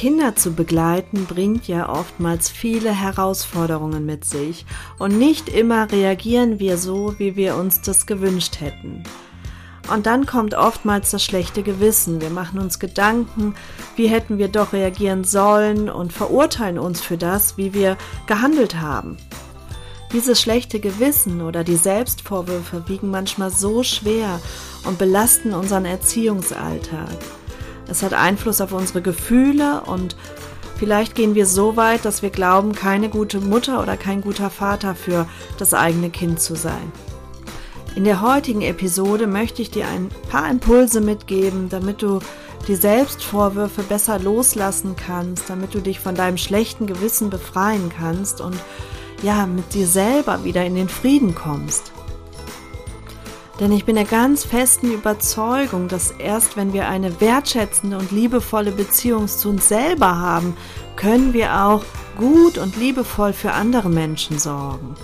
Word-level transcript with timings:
Kinder 0.00 0.34
zu 0.34 0.52
begleiten 0.52 1.26
bringt 1.26 1.68
ja 1.68 1.86
oftmals 1.90 2.48
viele 2.48 2.90
Herausforderungen 2.90 4.06
mit 4.06 4.24
sich 4.24 4.64
und 4.98 5.18
nicht 5.18 5.50
immer 5.50 5.92
reagieren 5.92 6.58
wir 6.58 6.78
so, 6.78 7.18
wie 7.18 7.36
wir 7.36 7.54
uns 7.56 7.82
das 7.82 8.06
gewünscht 8.06 8.60
hätten. 8.60 9.02
Und 9.92 10.06
dann 10.06 10.24
kommt 10.24 10.54
oftmals 10.54 11.10
das 11.10 11.22
schlechte 11.22 11.62
Gewissen. 11.62 12.22
Wir 12.22 12.30
machen 12.30 12.58
uns 12.60 12.78
Gedanken, 12.78 13.54
wie 13.94 14.06
hätten 14.06 14.38
wir 14.38 14.48
doch 14.48 14.72
reagieren 14.72 15.24
sollen 15.24 15.90
und 15.90 16.14
verurteilen 16.14 16.78
uns 16.78 17.02
für 17.02 17.18
das, 17.18 17.58
wie 17.58 17.74
wir 17.74 17.98
gehandelt 18.26 18.80
haben. 18.80 19.18
Dieses 20.14 20.40
schlechte 20.40 20.80
Gewissen 20.80 21.42
oder 21.42 21.62
die 21.62 21.76
Selbstvorwürfe 21.76 22.88
wiegen 22.88 23.10
manchmal 23.10 23.50
so 23.50 23.82
schwer 23.82 24.40
und 24.86 24.96
belasten 24.96 25.52
unseren 25.52 25.84
Erziehungsalltag. 25.84 27.18
Es 27.90 28.02
hat 28.04 28.14
Einfluss 28.14 28.60
auf 28.60 28.72
unsere 28.72 29.02
Gefühle 29.02 29.82
und 29.82 30.14
vielleicht 30.78 31.16
gehen 31.16 31.34
wir 31.34 31.44
so 31.44 31.76
weit, 31.76 32.04
dass 32.04 32.22
wir 32.22 32.30
glauben, 32.30 32.72
keine 32.72 33.08
gute 33.08 33.40
Mutter 33.40 33.82
oder 33.82 33.96
kein 33.96 34.20
guter 34.20 34.48
Vater 34.48 34.94
für 34.94 35.26
das 35.58 35.74
eigene 35.74 36.10
Kind 36.10 36.40
zu 36.40 36.54
sein. 36.54 36.92
In 37.96 38.04
der 38.04 38.20
heutigen 38.20 38.62
Episode 38.62 39.26
möchte 39.26 39.62
ich 39.62 39.72
dir 39.72 39.88
ein 39.88 40.08
paar 40.30 40.48
Impulse 40.48 41.00
mitgeben, 41.00 41.68
damit 41.68 42.02
du 42.02 42.20
die 42.68 42.76
Selbstvorwürfe 42.76 43.82
besser 43.82 44.20
loslassen 44.20 44.94
kannst, 44.94 45.50
damit 45.50 45.74
du 45.74 45.80
dich 45.80 45.98
von 45.98 46.14
deinem 46.14 46.36
schlechten 46.36 46.86
Gewissen 46.86 47.30
befreien 47.30 47.90
kannst 47.90 48.40
und 48.40 48.56
ja, 49.22 49.46
mit 49.46 49.74
dir 49.74 49.86
selber 49.86 50.44
wieder 50.44 50.64
in 50.64 50.76
den 50.76 50.88
Frieden 50.88 51.34
kommst. 51.34 51.90
Denn 53.60 53.72
ich 53.72 53.84
bin 53.84 53.96
der 53.96 54.06
ganz 54.06 54.44
festen 54.44 54.90
Überzeugung, 54.90 55.86
dass 55.86 56.12
erst 56.12 56.56
wenn 56.56 56.72
wir 56.72 56.88
eine 56.88 57.20
wertschätzende 57.20 57.98
und 57.98 58.10
liebevolle 58.10 58.72
Beziehung 58.72 59.28
zu 59.28 59.50
uns 59.50 59.68
selber 59.68 60.18
haben, 60.18 60.56
können 60.96 61.34
wir 61.34 61.62
auch 61.66 61.84
gut 62.16 62.56
und 62.56 62.76
liebevoll 62.78 63.34
für 63.34 63.52
andere 63.52 63.90
Menschen 63.90 64.38
sorgen. 64.38 64.94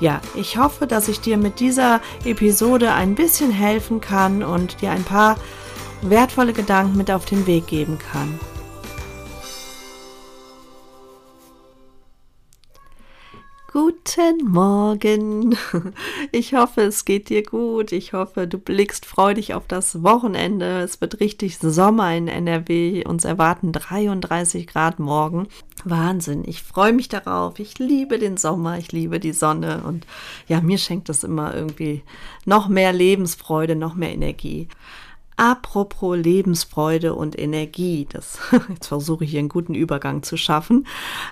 Ja, 0.00 0.20
ich 0.34 0.58
hoffe, 0.58 0.88
dass 0.88 1.06
ich 1.06 1.20
dir 1.20 1.36
mit 1.36 1.60
dieser 1.60 2.00
Episode 2.24 2.92
ein 2.92 3.14
bisschen 3.14 3.52
helfen 3.52 4.00
kann 4.00 4.42
und 4.42 4.82
dir 4.82 4.90
ein 4.90 5.04
paar 5.04 5.36
wertvolle 6.02 6.52
Gedanken 6.52 6.96
mit 6.96 7.12
auf 7.12 7.24
den 7.24 7.46
Weg 7.46 7.68
geben 7.68 7.98
kann. 8.10 8.40
Guten 14.06 14.50
Morgen. 14.50 15.56
Ich 16.30 16.54
hoffe, 16.54 16.82
es 16.82 17.04
geht 17.04 17.28
dir 17.28 17.42
gut. 17.42 17.92
Ich 17.92 18.12
hoffe, 18.12 18.46
du 18.46 18.58
blickst 18.58 19.06
freudig 19.06 19.54
auf 19.54 19.66
das 19.66 20.02
Wochenende. 20.02 20.80
Es 20.80 21.00
wird 21.00 21.20
richtig 21.20 21.58
Sommer 21.58 22.14
in 22.14 22.28
NRW. 22.28 23.04
Uns 23.06 23.24
erwarten 23.24 23.72
33 23.72 24.66
Grad 24.66 24.98
morgen. 24.98 25.48
Wahnsinn. 25.84 26.42
Ich 26.46 26.62
freue 26.62 26.92
mich 26.92 27.08
darauf. 27.08 27.58
Ich 27.58 27.78
liebe 27.78 28.18
den 28.18 28.36
Sommer. 28.36 28.78
Ich 28.78 28.92
liebe 28.92 29.20
die 29.20 29.32
Sonne. 29.32 29.82
Und 29.84 30.06
ja, 30.48 30.60
mir 30.60 30.78
schenkt 30.78 31.08
das 31.08 31.24
immer 31.24 31.54
irgendwie 31.54 32.02
noch 32.44 32.68
mehr 32.68 32.92
Lebensfreude, 32.92 33.76
noch 33.76 33.94
mehr 33.94 34.12
Energie. 34.12 34.68
Apropos 35.36 36.16
Lebensfreude 36.16 37.14
und 37.14 37.38
Energie, 37.38 38.06
das, 38.08 38.38
jetzt 38.68 38.86
versuche 38.86 39.24
ich 39.24 39.30
hier 39.30 39.40
einen 39.40 39.48
guten 39.48 39.74
Übergang 39.74 40.22
zu 40.22 40.36
schaffen. 40.36 40.86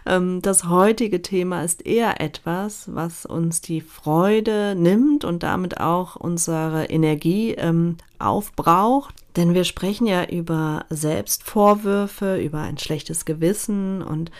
Ähm, 0.06 0.42
das 0.42 0.64
heutige 0.68 1.22
Thema 1.22 1.62
ist 1.62 1.86
eher 1.86 2.20
etwas, 2.20 2.92
was 2.92 3.26
uns 3.26 3.60
die 3.60 3.80
Freude 3.80 4.74
nimmt 4.76 5.24
und 5.24 5.44
damit 5.44 5.78
auch 5.78 6.16
unsere 6.16 6.86
Energie 6.86 7.52
ähm, 7.52 7.96
aufbraucht. 8.18 9.14
Denn 9.36 9.54
wir 9.54 9.64
sprechen 9.64 10.06
ja 10.06 10.24
über 10.24 10.84
Selbstvorwürfe, 10.90 12.36
über 12.38 12.60
ein 12.60 12.78
schlechtes 12.78 13.24
Gewissen 13.24 14.02
und 14.02 14.30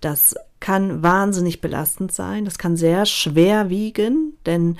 das 0.00 0.34
kann 0.60 1.02
wahnsinnig 1.02 1.60
belastend 1.60 2.10
sein. 2.10 2.46
Das 2.46 2.58
kann 2.58 2.76
sehr 2.76 3.04
schwer 3.04 3.68
wiegen, 3.68 4.32
denn 4.46 4.78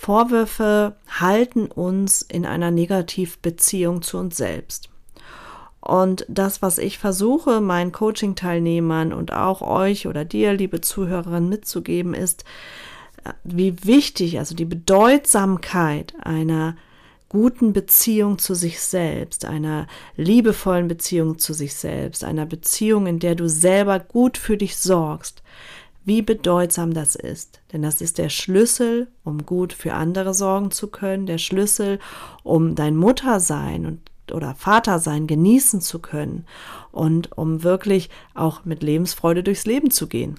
Vorwürfe 0.00 0.96
halten 1.10 1.66
uns 1.66 2.22
in 2.22 2.46
einer 2.46 2.70
Negativbeziehung 2.70 4.00
zu 4.00 4.16
uns 4.16 4.38
selbst. 4.38 4.88
Und 5.78 6.24
das, 6.26 6.62
was 6.62 6.78
ich 6.78 6.96
versuche, 6.96 7.60
meinen 7.60 7.92
Coaching-Teilnehmern 7.92 9.12
und 9.12 9.30
auch 9.30 9.60
euch 9.60 10.06
oder 10.06 10.24
dir, 10.24 10.54
liebe 10.54 10.80
Zuhörerin, 10.80 11.50
mitzugeben, 11.50 12.14
ist, 12.14 12.46
wie 13.44 13.84
wichtig, 13.84 14.38
also 14.38 14.54
die 14.54 14.64
Bedeutsamkeit 14.64 16.14
einer 16.22 16.76
guten 17.28 17.74
Beziehung 17.74 18.38
zu 18.38 18.54
sich 18.54 18.80
selbst, 18.80 19.44
einer 19.44 19.86
liebevollen 20.16 20.88
Beziehung 20.88 21.38
zu 21.38 21.52
sich 21.52 21.74
selbst, 21.74 22.24
einer 22.24 22.46
Beziehung, 22.46 23.06
in 23.06 23.18
der 23.18 23.34
du 23.34 23.50
selber 23.50 24.00
gut 24.00 24.38
für 24.38 24.56
dich 24.56 24.78
sorgst, 24.78 25.42
wie 26.10 26.22
bedeutsam 26.22 26.92
das 26.92 27.14
ist. 27.14 27.60
Denn 27.72 27.82
das 27.82 28.00
ist 28.00 28.18
der 28.18 28.30
Schlüssel, 28.30 29.06
um 29.22 29.46
gut 29.46 29.72
für 29.72 29.92
andere 29.94 30.34
sorgen 30.34 30.72
zu 30.72 30.88
können, 30.88 31.24
der 31.24 31.38
Schlüssel, 31.38 32.00
um 32.42 32.74
dein 32.74 32.96
Muttersein 32.96 33.86
und 33.86 34.00
oder 34.32 34.56
Vatersein 34.56 35.28
genießen 35.28 35.80
zu 35.80 36.00
können 36.00 36.46
und 36.90 37.38
um 37.38 37.62
wirklich 37.62 38.10
auch 38.34 38.64
mit 38.64 38.82
Lebensfreude 38.82 39.44
durchs 39.44 39.66
Leben 39.66 39.92
zu 39.92 40.08
gehen. 40.08 40.34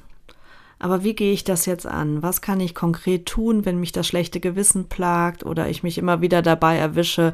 Aber 0.78 1.06
wie 1.06 1.14
gehe 1.14 1.32
ich 1.32 1.46
das 1.46 1.66
jetzt 1.66 1.88
an? 1.88 2.22
Was 2.22 2.42
kann 2.42 2.60
ich 2.60 2.76
konkret 2.76 3.26
tun, 3.26 3.64
wenn 3.64 3.80
mich 3.80 3.94
das 3.94 4.08
schlechte 4.08 4.42
Gewissen 4.42 4.90
plagt 4.90 5.46
oder 5.46 5.70
ich 5.70 5.84
mich 5.84 5.98
immer 5.98 6.20
wieder 6.20 6.42
dabei 6.42 6.76
erwische, 6.76 7.32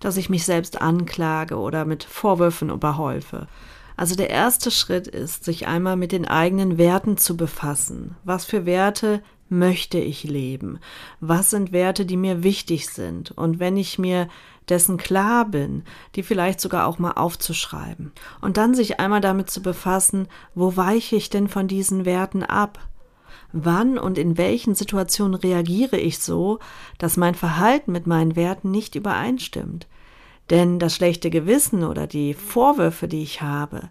dass 0.00 0.18
ich 0.18 0.28
mich 0.28 0.44
selbst 0.44 0.82
anklage 0.82 1.56
oder 1.56 1.86
mit 1.86 2.04
Vorwürfen 2.04 2.68
überhäufe? 2.68 3.46
Also 4.00 4.14
der 4.14 4.30
erste 4.30 4.70
Schritt 4.70 5.06
ist, 5.06 5.44
sich 5.44 5.66
einmal 5.66 5.94
mit 5.94 6.10
den 6.10 6.26
eigenen 6.26 6.78
Werten 6.78 7.18
zu 7.18 7.36
befassen. 7.36 8.16
Was 8.24 8.46
für 8.46 8.64
Werte 8.64 9.22
möchte 9.50 9.98
ich 9.98 10.24
leben? 10.24 10.78
Was 11.20 11.50
sind 11.50 11.72
Werte, 11.72 12.06
die 12.06 12.16
mir 12.16 12.42
wichtig 12.42 12.88
sind? 12.88 13.30
Und 13.32 13.58
wenn 13.58 13.76
ich 13.76 13.98
mir 13.98 14.28
dessen 14.70 14.96
klar 14.96 15.44
bin, 15.44 15.82
die 16.14 16.22
vielleicht 16.22 16.62
sogar 16.62 16.86
auch 16.86 16.98
mal 16.98 17.12
aufzuschreiben. 17.12 18.12
Und 18.40 18.56
dann 18.56 18.72
sich 18.74 19.00
einmal 19.00 19.20
damit 19.20 19.50
zu 19.50 19.60
befassen, 19.60 20.28
wo 20.54 20.78
weiche 20.78 21.16
ich 21.16 21.28
denn 21.28 21.48
von 21.48 21.68
diesen 21.68 22.06
Werten 22.06 22.42
ab? 22.42 22.78
Wann 23.52 23.98
und 23.98 24.16
in 24.16 24.38
welchen 24.38 24.74
Situationen 24.74 25.34
reagiere 25.34 25.98
ich 25.98 26.20
so, 26.20 26.58
dass 26.96 27.18
mein 27.18 27.34
Verhalten 27.34 27.92
mit 27.92 28.06
meinen 28.06 28.34
Werten 28.34 28.70
nicht 28.70 28.94
übereinstimmt? 28.94 29.88
Denn 30.50 30.78
das 30.78 30.96
schlechte 30.96 31.30
Gewissen 31.30 31.84
oder 31.84 32.06
die 32.06 32.34
Vorwürfe, 32.34 33.08
die 33.08 33.22
ich 33.22 33.40
habe, 33.40 33.90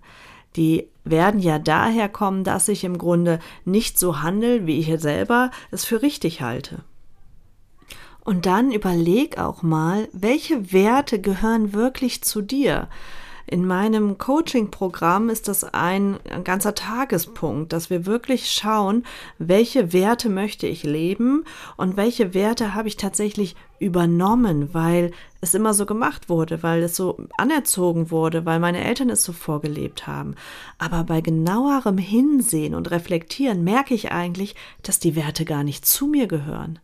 die 0.56 0.88
werden 1.04 1.40
ja 1.40 1.58
daher 1.58 2.10
kommen, 2.10 2.44
dass 2.44 2.68
ich 2.68 2.84
im 2.84 2.98
Grunde 2.98 3.40
nicht 3.66 3.98
so 3.98 4.22
handle, 4.22 4.68
wie 4.68 4.80
ich 4.80 5.02
selber 5.02 5.52
es 5.72 5.86
für 5.86 6.02
richtig 6.02 6.42
halte. 6.42 6.84
Und 8.26 8.46
dann 8.46 8.72
überleg 8.72 9.40
auch 9.40 9.64
mal, 9.64 10.08
welche 10.12 10.74
Werte 10.74 11.20
gehören 11.20 11.74
wirklich 11.74 12.22
zu 12.24 12.42
dir? 12.42 12.90
In 13.52 13.66
meinem 13.66 14.20
Coaching-Programm 14.20 15.30
ist 15.30 15.48
das 15.48 15.64
ein, 15.64 16.20
ganzer 16.44 16.76
Tagespunkt, 16.76 17.74
dass 17.74 17.90
wir 17.90 18.06
wirklich 18.06 18.52
schauen, 18.52 19.04
welche 19.40 19.92
Werte 19.92 20.30
möchte 20.30 20.68
ich 20.68 20.84
leben 20.84 21.46
und 21.76 21.98
welche 21.98 22.36
Werte 22.36 22.76
habe 22.76 22.88
ich 22.88 22.96
tatsächlich 22.96 23.56
übernommen, 23.80 24.70
weil 24.74 25.10
es 25.42 25.56
immer 25.56 25.74
so 25.74 25.88
gemacht 25.88 26.30
wurde, 26.30 26.62
weil 26.62 26.84
es 26.84 26.96
so 26.96 27.18
anerzogen 27.40 28.12
wurde, 28.12 28.46
weil 28.46 28.60
meine 28.60 28.84
Eltern 28.84 29.10
es 29.10 29.24
so 29.24 29.34
vorgelebt 29.34 30.06
haben. 30.06 30.36
Aber 30.78 31.04
bei 31.04 31.22
genauerem 31.22 31.98
Hinsehen 31.98 32.76
und 32.76 32.92
Reflektieren 32.92 33.64
merke 33.64 33.96
ich 33.96 34.12
eigentlich, 34.12 34.54
dass 34.84 35.00
die 35.00 35.16
Werte 35.16 35.44
gar 35.44 35.64
nicht 35.64 35.88
zu 35.88 36.06
mir 36.06 36.28
gehören. 36.28 36.78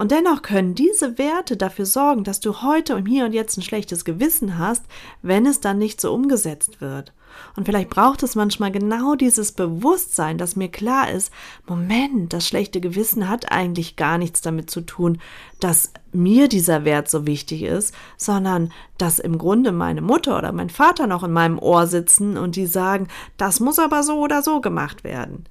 Und 0.00 0.12
dennoch 0.12 0.40
können 0.40 0.74
diese 0.74 1.18
Werte 1.18 1.58
dafür 1.58 1.84
sorgen, 1.84 2.24
dass 2.24 2.40
du 2.40 2.62
heute 2.62 2.94
im 2.94 3.04
Hier 3.04 3.26
und 3.26 3.34
Jetzt 3.34 3.58
ein 3.58 3.62
schlechtes 3.62 4.06
Gewissen 4.06 4.56
hast, 4.56 4.82
wenn 5.20 5.44
es 5.44 5.60
dann 5.60 5.76
nicht 5.76 6.00
so 6.00 6.14
umgesetzt 6.14 6.80
wird. 6.80 7.12
Und 7.54 7.66
vielleicht 7.66 7.90
braucht 7.90 8.22
es 8.22 8.34
manchmal 8.34 8.72
genau 8.72 9.14
dieses 9.14 9.52
Bewusstsein, 9.52 10.38
dass 10.38 10.56
mir 10.56 10.70
klar 10.70 11.10
ist, 11.10 11.30
Moment, 11.66 12.32
das 12.32 12.48
schlechte 12.48 12.80
Gewissen 12.80 13.28
hat 13.28 13.52
eigentlich 13.52 13.96
gar 13.96 14.16
nichts 14.16 14.40
damit 14.40 14.70
zu 14.70 14.80
tun, 14.80 15.18
dass 15.60 15.92
mir 16.12 16.48
dieser 16.48 16.86
Wert 16.86 17.10
so 17.10 17.26
wichtig 17.26 17.62
ist, 17.62 17.94
sondern 18.16 18.72
dass 18.96 19.18
im 19.18 19.36
Grunde 19.36 19.70
meine 19.70 20.00
Mutter 20.00 20.38
oder 20.38 20.52
mein 20.52 20.70
Vater 20.70 21.08
noch 21.08 21.24
in 21.24 21.32
meinem 21.32 21.58
Ohr 21.58 21.86
sitzen 21.86 22.38
und 22.38 22.56
die 22.56 22.64
sagen, 22.64 23.08
das 23.36 23.60
muss 23.60 23.78
aber 23.78 24.02
so 24.02 24.18
oder 24.20 24.42
so 24.42 24.62
gemacht 24.62 25.04
werden. 25.04 25.44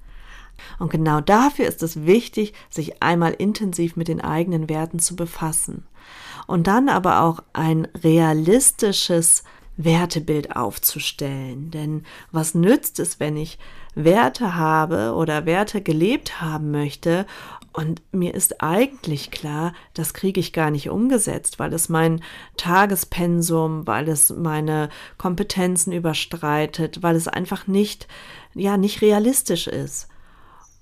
Und 0.78 0.90
genau 0.90 1.20
dafür 1.20 1.66
ist 1.66 1.82
es 1.82 2.04
wichtig, 2.06 2.54
sich 2.68 3.02
einmal 3.02 3.32
intensiv 3.32 3.96
mit 3.96 4.08
den 4.08 4.20
eigenen 4.20 4.68
Werten 4.68 4.98
zu 4.98 5.16
befassen 5.16 5.86
und 6.46 6.66
dann 6.66 6.88
aber 6.88 7.22
auch 7.22 7.42
ein 7.52 7.86
realistisches 8.02 9.44
Wertebild 9.76 10.56
aufzustellen. 10.56 11.70
Denn 11.70 12.04
was 12.32 12.54
nützt 12.54 12.98
es, 12.98 13.20
wenn 13.20 13.36
ich 13.36 13.58
Werte 13.94 14.56
habe 14.56 15.14
oder 15.14 15.46
Werte 15.46 15.80
gelebt 15.80 16.40
haben 16.40 16.70
möchte 16.70 17.26
und 17.72 18.02
mir 18.12 18.34
ist 18.34 18.62
eigentlich 18.62 19.30
klar, 19.30 19.72
das 19.94 20.12
kriege 20.12 20.40
ich 20.40 20.52
gar 20.52 20.70
nicht 20.70 20.90
umgesetzt, 20.90 21.60
weil 21.60 21.72
es 21.72 21.88
mein 21.88 22.20
Tagespensum, 22.56 23.86
weil 23.86 24.08
es 24.08 24.30
meine 24.30 24.88
Kompetenzen 25.18 25.92
überstreitet, 25.92 27.02
weil 27.02 27.14
es 27.14 27.28
einfach 27.28 27.68
nicht, 27.68 28.08
ja, 28.54 28.76
nicht 28.76 29.02
realistisch 29.02 29.68
ist. 29.68 30.08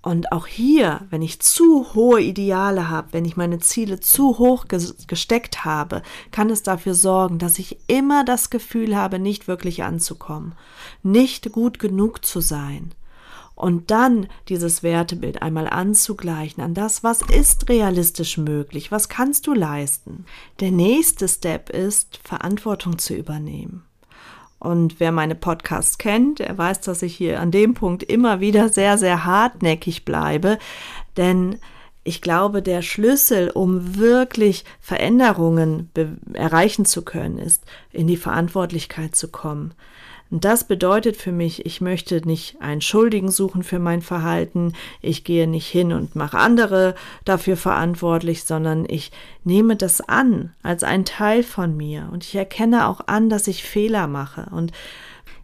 Und 0.08 0.32
auch 0.32 0.46
hier, 0.46 1.06
wenn 1.10 1.20
ich 1.20 1.38
zu 1.40 1.93
hohe 1.93 2.22
Ideale 2.22 2.88
habe, 2.88 3.08
wenn 3.12 3.26
ich 3.26 3.37
meine 3.37 3.58
Ziele 3.58 4.00
zu 4.00 4.38
hoch 4.38 4.64
gesteckt 5.06 5.66
habe, 5.66 6.00
kann 6.31 6.49
es 6.49 6.62
dafür 6.62 6.94
sorgen, 6.94 7.38
dass 7.38 7.58
ich 7.58 7.76
immer 7.88 8.25
das 8.25 8.49
Gefühl 8.49 8.96
habe, 8.96 9.19
nicht 9.19 9.49
wirklich 9.49 9.82
anzukommen, 9.82 10.55
nicht 11.02 11.52
gut 11.52 11.78
genug 11.78 12.25
zu 12.25 12.40
sein. 12.40 12.94
Und 13.55 13.90
dann 13.90 14.28
dieses 14.49 14.82
Wertebild 14.82 15.43
einmal 15.43 15.69
anzugleichen 15.69 16.62
an 16.62 16.72
das, 16.72 17.04
was 17.04 17.20
ist 17.20 17.69
realistisch 17.69 18.38
möglich, 18.38 18.90
was 18.90 19.11
kannst 19.11 19.46
du 19.46 19.52
leisten. 19.52 20.25
Der 20.61 20.70
nächste 20.70 21.28
Step 21.28 21.69
ist, 21.69 22.19
Verantwortung 22.25 22.96
zu 22.96 23.12
übernehmen. 23.12 23.84
Und 24.58 24.99
wer 24.99 25.12
meine 25.12 25.34
Podcasts 25.34 25.99
kennt, 25.99 26.40
der 26.40 26.56
weiß, 26.58 26.81
dass 26.81 27.02
ich 27.02 27.16
hier 27.16 27.40
an 27.40 27.50
dem 27.50 27.75
Punkt 27.75 28.02
immer 28.02 28.40
wieder 28.40 28.69
sehr, 28.69 28.99
sehr 28.99 29.25
hartnäckig 29.25 30.05
bleibe. 30.05 30.58
Denn 31.16 31.58
ich 32.02 32.22
glaube, 32.22 32.62
der 32.62 32.82
Schlüssel, 32.82 33.50
um 33.50 33.96
wirklich 33.96 34.64
Veränderungen 34.81 35.90
erreichen 36.32 36.84
zu 36.84 37.02
können, 37.02 37.38
ist, 37.38 37.64
in 37.93 38.06
die 38.06 38.16
Verantwortlichkeit 38.16 39.14
zu 39.14 39.28
kommen. 39.28 39.75
Und 40.30 40.44
das 40.44 40.64
bedeutet 40.64 41.16
für 41.16 41.32
mich, 41.32 41.64
ich 41.64 41.80
möchte 41.80 42.26
nicht 42.26 42.60
einen 42.60 42.82
Schuldigen 42.82 43.30
suchen 43.30 43.62
für 43.62 43.78
mein 43.78 44.02
Verhalten, 44.02 44.75
ich 45.00 45.25
gehe 45.25 45.46
nicht 45.46 45.69
hin 45.69 45.92
und 45.92 46.16
mache 46.16 46.38
andere 46.38 46.94
dafür 47.25 47.56
verantwortlich, 47.56 48.44
sondern 48.44 48.84
ich 48.88 49.10
nehme 49.44 49.76
das 49.76 50.02
an 50.02 50.52
als 50.62 50.84
ein 50.84 51.06
Teil 51.06 51.42
von 51.42 51.76
mir 51.76 52.10
und 52.12 52.25
ich 52.25 52.34
erkenne 52.34 52.88
auch 52.88 53.00
an, 53.06 53.30
dass 53.30 53.46
ich 53.46 53.62
Fehler 53.62 54.06
mache 54.06 54.48
und 54.50 54.72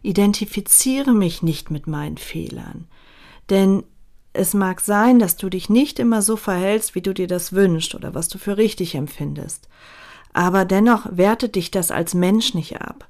identifiziere 0.03 1.13
mich 1.13 1.41
nicht 1.41 1.71
mit 1.71 1.87
meinen 1.87 2.17
Fehlern. 2.17 2.87
Denn 3.49 3.83
es 4.33 4.53
mag 4.53 4.81
sein, 4.81 5.17
dass 5.17 5.35
du 5.35 5.49
dich 5.49 5.67
nicht 5.67 5.97
immer 5.97 6.21
so 6.21 6.37
verhältst, 6.37 6.93
wie 6.93 7.01
du 7.01 7.13
dir 7.13 7.27
das 7.27 7.53
wünschst 7.53 7.95
oder 7.95 8.13
was 8.13 8.27
du 8.27 8.37
für 8.37 8.57
richtig 8.57 8.93
empfindest. 8.93 9.67
Aber 10.33 10.63
dennoch 10.63 11.07
wertet 11.09 11.55
dich 11.55 11.71
das 11.71 11.89
als 11.89 12.13
Mensch 12.13 12.53
nicht 12.53 12.81
ab 12.81 13.07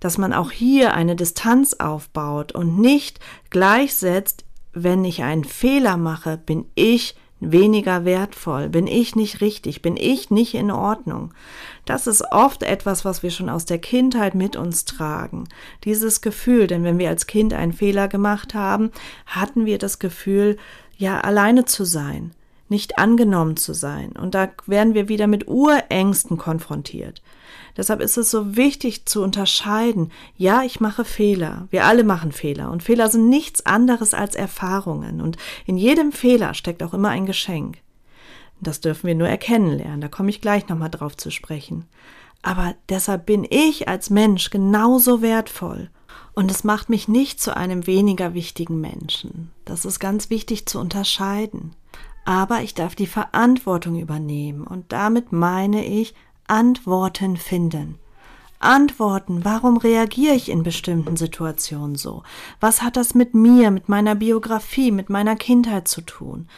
dass 0.00 0.18
man 0.18 0.32
auch 0.32 0.50
hier 0.50 0.94
eine 0.94 1.14
Distanz 1.14 1.74
aufbaut 1.74 2.52
und 2.52 2.78
nicht 2.78 3.20
gleichsetzt, 3.50 4.44
wenn 4.72 5.04
ich 5.04 5.22
einen 5.22 5.44
Fehler 5.44 5.96
mache, 5.96 6.36
bin 6.36 6.66
ich 6.74 7.14
weniger 7.40 8.04
wertvoll, 8.04 8.68
bin 8.68 8.86
ich 8.86 9.16
nicht 9.16 9.40
richtig, 9.40 9.82
bin 9.82 9.96
ich 9.96 10.30
nicht 10.30 10.54
in 10.54 10.70
Ordnung. 10.70 11.32
Das 11.86 12.06
ist 12.06 12.22
oft 12.32 12.62
etwas, 12.62 13.04
was 13.04 13.22
wir 13.22 13.30
schon 13.30 13.48
aus 13.48 13.64
der 13.64 13.78
Kindheit 13.78 14.34
mit 14.34 14.56
uns 14.56 14.84
tragen. 14.84 15.48
Dieses 15.84 16.20
Gefühl, 16.20 16.66
denn 16.66 16.84
wenn 16.84 16.98
wir 16.98 17.08
als 17.08 17.26
Kind 17.26 17.54
einen 17.54 17.72
Fehler 17.72 18.08
gemacht 18.08 18.54
haben, 18.54 18.90
hatten 19.26 19.64
wir 19.64 19.78
das 19.78 19.98
Gefühl, 19.98 20.58
ja, 20.98 21.20
alleine 21.20 21.64
zu 21.64 21.84
sein, 21.84 22.32
nicht 22.68 22.98
angenommen 22.98 23.56
zu 23.56 23.72
sein. 23.72 24.12
Und 24.12 24.34
da 24.34 24.50
werden 24.66 24.92
wir 24.92 25.08
wieder 25.08 25.26
mit 25.26 25.48
Urängsten 25.48 26.36
konfrontiert. 26.36 27.22
Deshalb 27.80 28.02
ist 28.02 28.18
es 28.18 28.30
so 28.30 28.58
wichtig 28.58 29.06
zu 29.06 29.22
unterscheiden. 29.22 30.12
Ja, 30.36 30.64
ich 30.64 30.80
mache 30.80 31.06
Fehler. 31.06 31.66
Wir 31.70 31.86
alle 31.86 32.04
machen 32.04 32.30
Fehler. 32.30 32.70
Und 32.70 32.82
Fehler 32.82 33.08
sind 33.08 33.30
nichts 33.30 33.64
anderes 33.64 34.12
als 34.12 34.34
Erfahrungen. 34.34 35.22
Und 35.22 35.38
in 35.64 35.78
jedem 35.78 36.12
Fehler 36.12 36.52
steckt 36.52 36.82
auch 36.82 36.92
immer 36.92 37.08
ein 37.08 37.24
Geschenk. 37.24 37.78
Das 38.60 38.82
dürfen 38.82 39.06
wir 39.06 39.14
nur 39.14 39.30
erkennen 39.30 39.78
lernen. 39.78 40.02
Da 40.02 40.08
komme 40.08 40.28
ich 40.28 40.42
gleich 40.42 40.68
nochmal 40.68 40.90
drauf 40.90 41.16
zu 41.16 41.30
sprechen. 41.30 41.86
Aber 42.42 42.74
deshalb 42.90 43.24
bin 43.24 43.46
ich 43.48 43.88
als 43.88 44.10
Mensch 44.10 44.50
genauso 44.50 45.22
wertvoll. 45.22 45.88
Und 46.34 46.50
es 46.50 46.64
macht 46.64 46.90
mich 46.90 47.08
nicht 47.08 47.40
zu 47.40 47.56
einem 47.56 47.86
weniger 47.86 48.34
wichtigen 48.34 48.82
Menschen. 48.82 49.52
Das 49.64 49.86
ist 49.86 50.00
ganz 50.00 50.28
wichtig 50.28 50.66
zu 50.66 50.78
unterscheiden. 50.80 51.74
Aber 52.26 52.60
ich 52.60 52.74
darf 52.74 52.94
die 52.94 53.06
Verantwortung 53.06 53.98
übernehmen. 53.98 54.66
Und 54.66 54.92
damit 54.92 55.32
meine 55.32 55.86
ich 55.86 56.14
Antworten 56.50 57.36
finden. 57.36 58.00
Antworten, 58.58 59.44
warum 59.44 59.76
reagiere 59.76 60.34
ich 60.34 60.48
in 60.48 60.64
bestimmten 60.64 61.16
Situationen 61.16 61.94
so? 61.94 62.24
Was 62.58 62.82
hat 62.82 62.96
das 62.96 63.14
mit 63.14 63.34
mir, 63.34 63.70
mit 63.70 63.88
meiner 63.88 64.16
Biografie, 64.16 64.90
mit 64.90 65.10
meiner 65.10 65.36
Kindheit 65.36 65.86
zu 65.86 66.00
tun? 66.00 66.48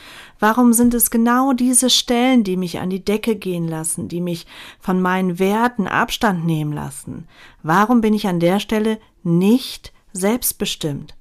Warum 0.40 0.72
sind 0.72 0.94
es 0.94 1.10
genau 1.10 1.52
diese 1.52 1.90
Stellen, 1.90 2.42
die 2.42 2.56
mich 2.56 2.80
an 2.80 2.88
die 2.88 3.04
Decke 3.04 3.36
gehen 3.36 3.68
lassen, 3.68 4.08
die 4.08 4.22
mich 4.22 4.46
von 4.80 5.02
meinen 5.02 5.38
Werten 5.38 5.86
Abstand 5.86 6.46
nehmen 6.46 6.72
lassen? 6.72 7.28
Warum 7.62 8.00
bin 8.00 8.14
ich 8.14 8.26
an 8.26 8.40
der 8.40 8.60
Stelle 8.60 8.98
nicht 9.22 9.92
selbstbestimmt, 10.14 11.14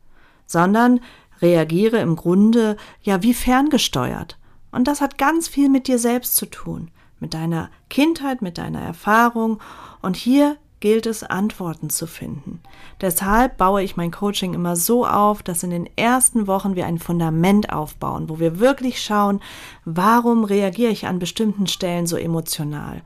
sondern 0.48 1.02
reagiere 1.42 2.00
im 2.00 2.16
Grunde 2.16 2.78
ja 3.02 3.22
wie 3.22 3.34
ferngesteuert? 3.34 4.40
Und 4.72 4.88
das 4.88 5.02
hat 5.02 5.18
ganz 5.18 5.50
viel 5.50 5.68
mit 5.68 5.90
dir 5.90 6.00
selbst 6.00 6.38
zu 6.38 6.46
tun 6.46 6.90
mit 7.22 7.34
deiner 7.34 7.70
Kindheit, 7.90 8.42
mit 8.42 8.58
deiner 8.58 8.82
Erfahrung. 8.82 9.62
Und 10.02 10.18
hier 10.18 10.58
gilt 10.82 11.06
es, 11.06 11.24
Antworten 11.24 11.90
zu 11.90 12.08
finden. 12.08 12.60
Deshalb 13.00 13.58
baue 13.58 13.84
ich 13.84 13.96
mein 13.96 14.12
Coaching 14.12 14.54
immer 14.54 14.76
so 14.76 15.06
auf, 15.08 15.44
dass 15.44 15.64
in 15.64 15.70
den 15.70 15.90
ersten 15.96 16.48
Wochen 16.48 16.76
wir 16.76 16.86
ein 16.86 17.00
Fundament 17.00 17.72
aufbauen, 17.72 18.28
wo 18.28 18.40
wir 18.40 18.60
wirklich 18.60 19.02
schauen, 19.02 19.40
warum 19.86 20.44
reagiere 20.44 20.92
ich 20.92 21.08
an 21.08 21.20
bestimmten 21.20 21.68
Stellen 21.68 22.08
so 22.08 22.18
emotional? 22.18 23.04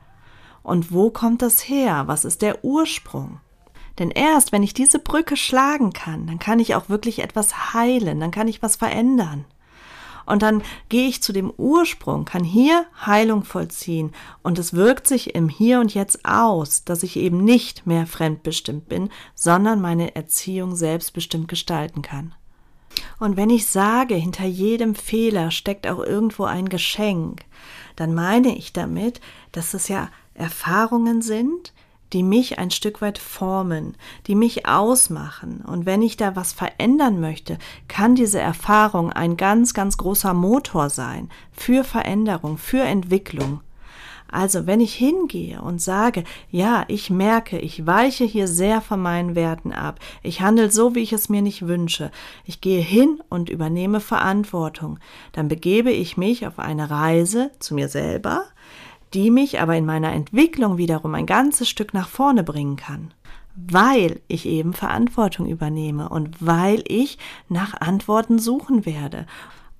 Und 0.64 0.92
wo 0.92 1.10
kommt 1.10 1.42
das 1.42 1.68
her? 1.68 2.04
Was 2.06 2.24
ist 2.24 2.42
der 2.42 2.64
Ursprung? 2.64 3.38
Denn 3.98 4.10
erst 4.10 4.52
wenn 4.52 4.62
ich 4.62 4.74
diese 4.74 4.98
Brücke 4.98 5.36
schlagen 5.36 5.92
kann, 5.92 6.26
dann 6.26 6.38
kann 6.38 6.58
ich 6.58 6.74
auch 6.74 6.88
wirklich 6.88 7.20
etwas 7.20 7.72
heilen, 7.72 8.20
dann 8.20 8.30
kann 8.30 8.48
ich 8.48 8.62
was 8.62 8.76
verändern. 8.76 9.44
Und 10.26 10.42
dann 10.42 10.62
gehe 10.88 11.08
ich 11.08 11.22
zu 11.22 11.32
dem 11.32 11.52
Ursprung, 11.56 12.24
kann 12.24 12.44
hier 12.44 12.86
Heilung 13.06 13.44
vollziehen. 13.44 14.12
Und 14.42 14.58
es 14.58 14.74
wirkt 14.74 15.06
sich 15.06 15.34
im 15.34 15.48
Hier 15.48 15.80
und 15.80 15.94
Jetzt 15.94 16.24
aus, 16.24 16.84
dass 16.84 17.02
ich 17.02 17.16
eben 17.16 17.44
nicht 17.44 17.86
mehr 17.86 18.06
fremdbestimmt 18.06 18.88
bin, 18.88 19.08
sondern 19.34 19.80
meine 19.80 20.14
Erziehung 20.16 20.76
selbstbestimmt 20.76 21.48
gestalten 21.48 22.02
kann. 22.02 22.34
Und 23.18 23.36
wenn 23.36 23.50
ich 23.50 23.66
sage, 23.66 24.14
hinter 24.14 24.46
jedem 24.46 24.94
Fehler 24.94 25.50
steckt 25.50 25.86
auch 25.86 26.00
irgendwo 26.00 26.44
ein 26.44 26.68
Geschenk, 26.68 27.44
dann 27.94 28.14
meine 28.14 28.56
ich 28.56 28.72
damit, 28.72 29.20
dass 29.52 29.74
es 29.74 29.88
ja 29.88 30.08
Erfahrungen 30.34 31.22
sind, 31.22 31.72
die 32.12 32.22
mich 32.22 32.58
ein 32.58 32.70
Stück 32.70 33.00
weit 33.00 33.18
formen, 33.18 33.96
die 34.26 34.34
mich 34.34 34.66
ausmachen. 34.66 35.64
Und 35.66 35.86
wenn 35.86 36.02
ich 36.02 36.16
da 36.16 36.36
was 36.36 36.52
verändern 36.52 37.20
möchte, 37.20 37.58
kann 37.88 38.14
diese 38.14 38.40
Erfahrung 38.40 39.12
ein 39.12 39.36
ganz, 39.36 39.74
ganz 39.74 39.96
großer 39.96 40.34
Motor 40.34 40.90
sein 40.90 41.28
für 41.52 41.84
Veränderung, 41.84 42.58
für 42.58 42.82
Entwicklung. 42.82 43.60
Also 44.28 44.66
wenn 44.66 44.80
ich 44.80 44.94
hingehe 44.94 45.62
und 45.62 45.80
sage, 45.80 46.24
ja, 46.50 46.84
ich 46.88 47.10
merke, 47.10 47.58
ich 47.58 47.86
weiche 47.86 48.24
hier 48.24 48.48
sehr 48.48 48.80
von 48.80 49.00
meinen 49.00 49.36
Werten 49.36 49.72
ab, 49.72 50.00
ich 50.22 50.40
handle 50.40 50.70
so, 50.70 50.94
wie 50.94 51.00
ich 51.00 51.12
es 51.12 51.28
mir 51.28 51.42
nicht 51.42 51.66
wünsche, 51.66 52.10
ich 52.44 52.60
gehe 52.60 52.80
hin 52.80 53.22
und 53.28 53.50
übernehme 53.50 54.00
Verantwortung, 54.00 54.98
dann 55.32 55.46
begebe 55.48 55.92
ich 55.92 56.16
mich 56.16 56.46
auf 56.46 56.58
eine 56.58 56.90
Reise 56.90 57.52
zu 57.60 57.74
mir 57.74 57.88
selber, 57.88 58.44
die 59.16 59.30
mich 59.30 59.60
aber 59.60 59.74
in 59.76 59.86
meiner 59.86 60.12
Entwicklung 60.12 60.76
wiederum 60.76 61.14
ein 61.14 61.24
ganzes 61.24 61.70
Stück 61.70 61.94
nach 61.94 62.06
vorne 62.06 62.44
bringen 62.44 62.76
kann, 62.76 63.14
weil 63.56 64.20
ich 64.28 64.44
eben 64.44 64.74
Verantwortung 64.74 65.46
übernehme 65.46 66.10
und 66.10 66.36
weil 66.46 66.84
ich 66.86 67.18
nach 67.48 67.80
Antworten 67.80 68.38
suchen 68.38 68.84
werde 68.84 69.26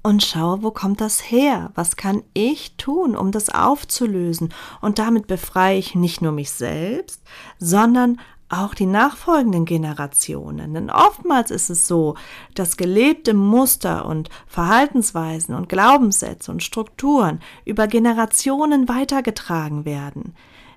und 0.02 0.22
schaue, 0.22 0.62
wo 0.62 0.70
kommt 0.70 1.02
das 1.02 1.30
her? 1.30 1.70
Was 1.74 1.96
kann 1.96 2.22
ich 2.32 2.76
tun, 2.76 3.14
um 3.14 3.30
das 3.30 3.50
aufzulösen? 3.50 4.54
Und 4.80 4.98
damit 4.98 5.26
befreie 5.26 5.78
ich 5.78 5.94
nicht 5.94 6.22
nur 6.22 6.32
mich 6.32 6.50
selbst, 6.50 7.22
sondern 7.58 8.18
auch 8.48 8.74
die 8.74 8.86
nachfolgenden 8.86 9.64
Generationen. 9.64 10.74
Denn 10.74 10.90
oftmals 10.90 11.50
ist 11.50 11.70
es 11.70 11.86
so, 11.86 12.14
dass 12.54 12.76
gelebte 12.76 13.34
Muster 13.34 14.06
und 14.06 14.30
Verhaltensweisen 14.46 15.54
und 15.54 15.68
Glaubenssätze 15.68 16.52
und 16.52 16.62
Strukturen 16.62 17.40
über 17.64 17.88
Generationen 17.88 18.88
weitergetragen 18.88 19.84
werden. 19.84 20.34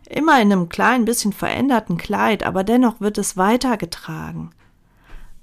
Immer 0.09 0.41
in 0.41 0.51
einem 0.51 0.69
kleinen 0.69 1.05
bisschen 1.05 1.33
veränderten 1.33 1.97
Kleid, 1.97 2.43
aber 2.43 2.63
dennoch 2.63 2.99
wird 2.99 3.19
es 3.19 3.37
weitergetragen. 3.37 4.49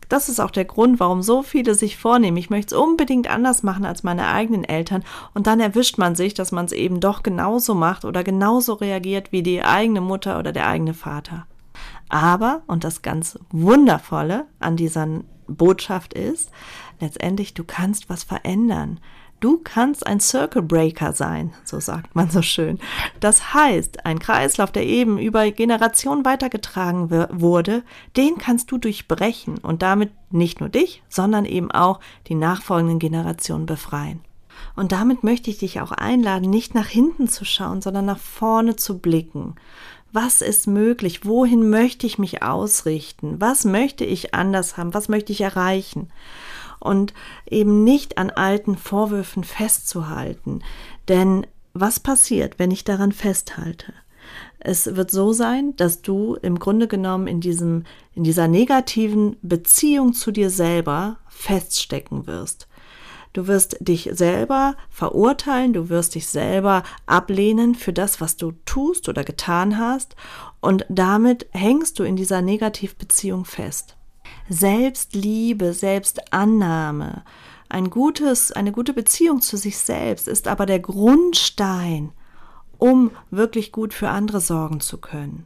Das 0.09 0.28
ist 0.28 0.40
auch 0.40 0.52
der 0.52 0.64
Grund, 0.64 1.00
warum 1.00 1.23
so 1.23 1.42
viele 1.42 1.75
sich 1.75 1.97
vornehmen, 1.97 2.37
ich 2.37 2.50
möchte 2.50 2.75
es 2.75 2.80
unbedingt 2.80 3.28
anders 3.28 3.62
machen 3.64 3.85
als 3.85 4.04
meine 4.04 4.28
eigenen 4.28 4.62
Eltern 4.62 5.02
und 5.35 5.49
dann 5.49 5.59
erwischt 5.59 5.99
man 5.99 6.14
sich, 6.14 6.33
dass 6.33 6.52
man 6.52 6.66
es 6.66 6.73
eben 6.73 7.00
doch 7.00 7.25
genauso 7.25 7.75
macht 7.75 8.04
oder 8.04 8.23
genauso 8.23 8.75
reagiert 8.75 9.33
wie 9.33 9.42
die 9.42 9.62
eigene 9.62 10.00
Mutter 10.00 10.38
oder 10.38 10.52
der 10.52 10.68
eigene 10.68 10.95
Vater. 10.95 11.47
Aber, 12.08 12.62
und 12.66 12.84
das 12.84 13.02
ganz 13.02 13.38
Wundervolle 13.50 14.46
an 14.60 14.76
dieser 14.76 15.06
Botschaft 15.46 16.14
ist, 16.14 16.50
letztendlich, 17.00 17.54
du 17.54 17.64
kannst 17.64 18.08
was 18.08 18.25
verändern. 18.25 19.00
Du 19.38 19.58
kannst 19.62 20.06
ein 20.06 20.18
Circle 20.18 20.62
Breaker 20.62 21.12
sein, 21.12 21.52
so 21.62 21.78
sagt 21.78 22.16
man 22.16 22.30
so 22.30 22.40
schön. 22.40 22.78
Das 23.20 23.52
heißt, 23.52 24.06
ein 24.06 24.18
Kreislauf, 24.18 24.72
der 24.72 24.86
eben 24.86 25.18
über 25.18 25.50
Generationen 25.50 26.25
weitergetragen 26.25 27.10
wurde, 27.10 27.82
den 28.16 28.38
kannst 28.38 28.70
du 28.70 28.78
durchbrechen 28.78 29.58
und 29.58 29.82
damit 29.82 30.10
nicht 30.30 30.60
nur 30.60 30.70
dich, 30.70 31.02
sondern 31.10 31.44
eben 31.44 31.70
auch 31.70 32.00
die 32.28 32.34
nachfolgenden 32.34 32.98
Generationen 32.98 33.66
befreien. 33.66 34.20
Und 34.75 34.92
damit 34.92 35.22
möchte 35.22 35.50
ich 35.50 35.58
dich 35.58 35.80
auch 35.82 35.92
einladen, 35.92 36.48
nicht 36.48 36.75
nach 36.75 36.88
hinten 36.88 37.28
zu 37.28 37.44
schauen, 37.44 37.82
sondern 37.82 38.06
nach 38.06 38.18
vorne 38.18 38.76
zu 38.76 38.98
blicken. 38.98 39.54
Was 40.12 40.40
ist 40.40 40.66
möglich? 40.66 41.25
Wohin 41.25 41.68
möchte 41.68 42.06
ich 42.06 42.18
mich 42.18 42.42
ausrichten? 42.42 43.40
Was 43.40 43.64
möchte 43.64 44.04
ich 44.04 44.34
anders 44.34 44.76
haben? 44.76 44.94
Was 44.94 45.08
möchte 45.08 45.32
ich 45.32 45.40
erreichen? 45.40 46.08
und 46.86 47.14
eben 47.48 47.84
nicht 47.84 48.18
an 48.18 48.30
alten 48.30 48.76
Vorwürfen 48.76 49.44
festzuhalten. 49.44 50.62
Denn 51.08 51.46
was 51.75 52.00
passiert, 52.00 52.58
wenn 52.58 52.70
ich 52.70 52.84
daran 52.84 53.12
festhalte? 53.12 53.92
Es 54.58 54.96
wird 54.96 55.10
so 55.10 55.32
sein, 55.32 55.76
dass 55.76 56.02
du 56.02 56.34
im 56.34 56.58
Grunde 56.58 56.88
genommen 56.88 57.26
in 57.26 57.40
diesem, 57.40 57.84
in 58.14 58.25
dieser 58.25 58.48
negativen 58.48 59.36
Beziehung 59.42 60.14
zu 60.14 60.32
dir 60.32 60.50
selber 60.50 61.18
feststecken 61.28 62.26
wirst. 62.26 62.66
Du 63.37 63.49
wirst 63.49 63.76
dich 63.81 64.09
selber 64.14 64.76
verurteilen, 64.88 65.75
du 65.75 65.90
wirst 65.90 66.14
dich 66.14 66.26
selber 66.26 66.85
ablehnen 67.05 67.75
für 67.75 67.93
das, 67.93 68.19
was 68.19 68.38
du 68.38 68.52
tust 68.64 69.11
oder 69.11 69.25
getan 69.25 69.76
hast, 69.76 70.16
und 70.62 70.87
damit 70.88 71.47
hängst 71.50 71.99
du 71.99 72.02
in 72.02 72.16
dieser 72.16 72.40
Negativbeziehung 72.40 73.45
fest. 73.45 73.95
Selbstliebe, 74.49 75.75
Selbstannahme, 75.75 77.25
ein 77.69 77.90
gutes, 77.90 78.52
eine 78.52 78.73
gute 78.73 78.95
Beziehung 78.95 79.43
zu 79.43 79.59
sich 79.59 79.76
selbst 79.76 80.28
ist 80.28 80.49
aber 80.49 80.64
der 80.64 80.81
Grundstein, 80.81 82.12
um 82.78 83.11
wirklich 83.31 83.71
gut 83.71 83.93
für 83.93 84.09
andere 84.09 84.40
sorgen 84.40 84.81
zu 84.81 84.97
können. 84.97 85.45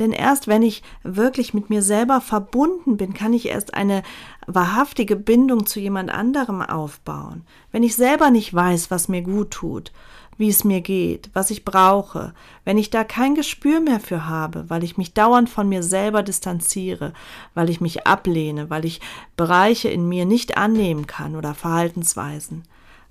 Denn 0.00 0.12
erst 0.12 0.48
wenn 0.48 0.62
ich 0.62 0.82
wirklich 1.02 1.54
mit 1.54 1.70
mir 1.70 1.82
selber 1.82 2.20
verbunden 2.20 2.96
bin, 2.96 3.14
kann 3.14 3.32
ich 3.32 3.46
erst 3.46 3.74
eine 3.74 4.02
wahrhaftige 4.46 5.14
Bindung 5.14 5.66
zu 5.66 5.78
jemand 5.78 6.10
anderem 6.10 6.62
aufbauen. 6.62 7.42
Wenn 7.70 7.82
ich 7.82 7.94
selber 7.94 8.30
nicht 8.30 8.52
weiß, 8.52 8.90
was 8.90 9.08
mir 9.08 9.22
gut 9.22 9.52
tut 9.52 9.92
wie 10.40 10.48
es 10.48 10.64
mir 10.64 10.80
geht, 10.80 11.28
was 11.34 11.50
ich 11.50 11.66
brauche, 11.66 12.32
wenn 12.64 12.78
ich 12.78 12.88
da 12.88 13.04
kein 13.04 13.34
Gespür 13.34 13.78
mehr 13.78 14.00
für 14.00 14.26
habe, 14.26 14.70
weil 14.70 14.82
ich 14.84 14.96
mich 14.96 15.12
dauernd 15.12 15.50
von 15.50 15.68
mir 15.68 15.82
selber 15.82 16.22
distanziere, 16.22 17.12
weil 17.52 17.68
ich 17.68 17.82
mich 17.82 18.06
ablehne, 18.06 18.70
weil 18.70 18.86
ich 18.86 19.02
Bereiche 19.36 19.90
in 19.90 20.08
mir 20.08 20.24
nicht 20.24 20.56
annehmen 20.56 21.06
kann 21.06 21.36
oder 21.36 21.52
Verhaltensweisen, 21.52 22.62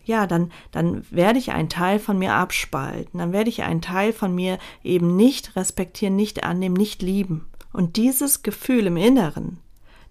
ja, 0.10 0.25
dann, 0.25 0.51
dann 0.72 1.06
werde 1.12 1.38
ich 1.38 1.51
einen 1.51 1.70
Teil 1.70 2.00
von 2.00 2.18
mir 2.18 2.34
abspalten, 2.34 3.20
dann 3.20 3.32
werde 3.32 3.50
ich 3.50 3.62
einen 3.62 3.82
Teil 3.82 4.12
von 4.12 4.34
mir 4.34 4.58
eben 4.84 5.16
nicht 5.16 5.56
respektieren, 5.56 6.16
nicht 6.16 6.44
annehmen, 6.44 6.75
nicht 6.75 7.04
lieben. 7.04 7.46
Und 7.72 7.96
dieses 7.96 8.42
Gefühl 8.42 8.88
im 8.88 8.98
Inneren, 8.98 9.60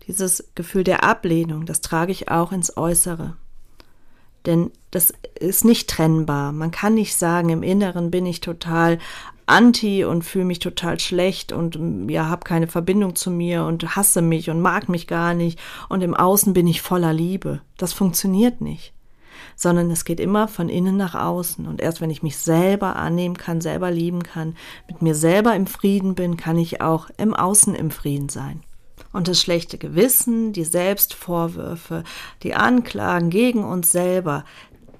dieses 0.06 0.50
Gefühl 0.54 0.84
der 0.84 1.02
Ablehnung, 1.02 1.66
das 1.66 1.80
trage 1.80 2.12
ich 2.12 2.30
auch 2.30 2.52
ins 2.52 2.76
Äußere. 2.76 3.36
Denn 4.46 4.70
das 4.92 5.12
ist 5.40 5.64
nicht 5.64 5.90
trennbar. 5.90 6.52
Man 6.52 6.70
kann 6.70 6.94
nicht 6.94 7.16
sagen, 7.16 7.48
im 7.48 7.64
Inneren 7.64 8.12
bin 8.12 8.24
ich 8.24 8.40
total 8.40 8.98
anti 9.46 10.04
und 10.04 10.22
fühle 10.22 10.44
mich 10.44 10.60
total 10.60 11.00
schlecht 11.00 11.50
und 11.50 12.08
ja, 12.08 12.28
habe 12.28 12.44
keine 12.44 12.68
Verbindung 12.68 13.16
zu 13.16 13.32
mir 13.32 13.64
und 13.64 13.96
hasse 13.96 14.22
mich 14.22 14.48
und 14.48 14.60
mag 14.60 14.88
mich 14.88 15.08
gar 15.08 15.34
nicht 15.34 15.58
und 15.88 16.02
im 16.02 16.14
Außen 16.14 16.52
bin 16.52 16.68
ich 16.68 16.82
voller 16.82 17.12
Liebe. 17.12 17.62
Das 17.76 17.92
funktioniert 17.92 18.60
nicht. 18.60 18.92
Sondern 19.60 19.90
es 19.90 20.04
geht 20.04 20.20
immer 20.20 20.46
von 20.46 20.68
innen 20.68 20.96
nach 20.96 21.16
außen. 21.16 21.66
Und 21.66 21.80
erst 21.80 22.00
wenn 22.00 22.10
ich 22.10 22.22
mich 22.22 22.36
selber 22.38 22.94
annehmen 22.94 23.36
kann, 23.36 23.60
selber 23.60 23.90
lieben 23.90 24.22
kann, 24.22 24.56
mit 24.86 25.02
mir 25.02 25.16
selber 25.16 25.56
im 25.56 25.66
Frieden 25.66 26.14
bin, 26.14 26.36
kann 26.36 26.56
ich 26.56 26.80
auch 26.80 27.10
im 27.16 27.34
Außen 27.34 27.74
im 27.74 27.90
Frieden 27.90 28.28
sein. 28.28 28.62
Und 29.12 29.26
das 29.26 29.40
schlechte 29.40 29.78
Gewissen, 29.78 30.52
die 30.52 30.64
Selbstvorwürfe, 30.64 32.04
die 32.44 32.54
Anklagen 32.54 33.30
gegen 33.30 33.64
uns 33.64 33.90
selber, 33.90 34.44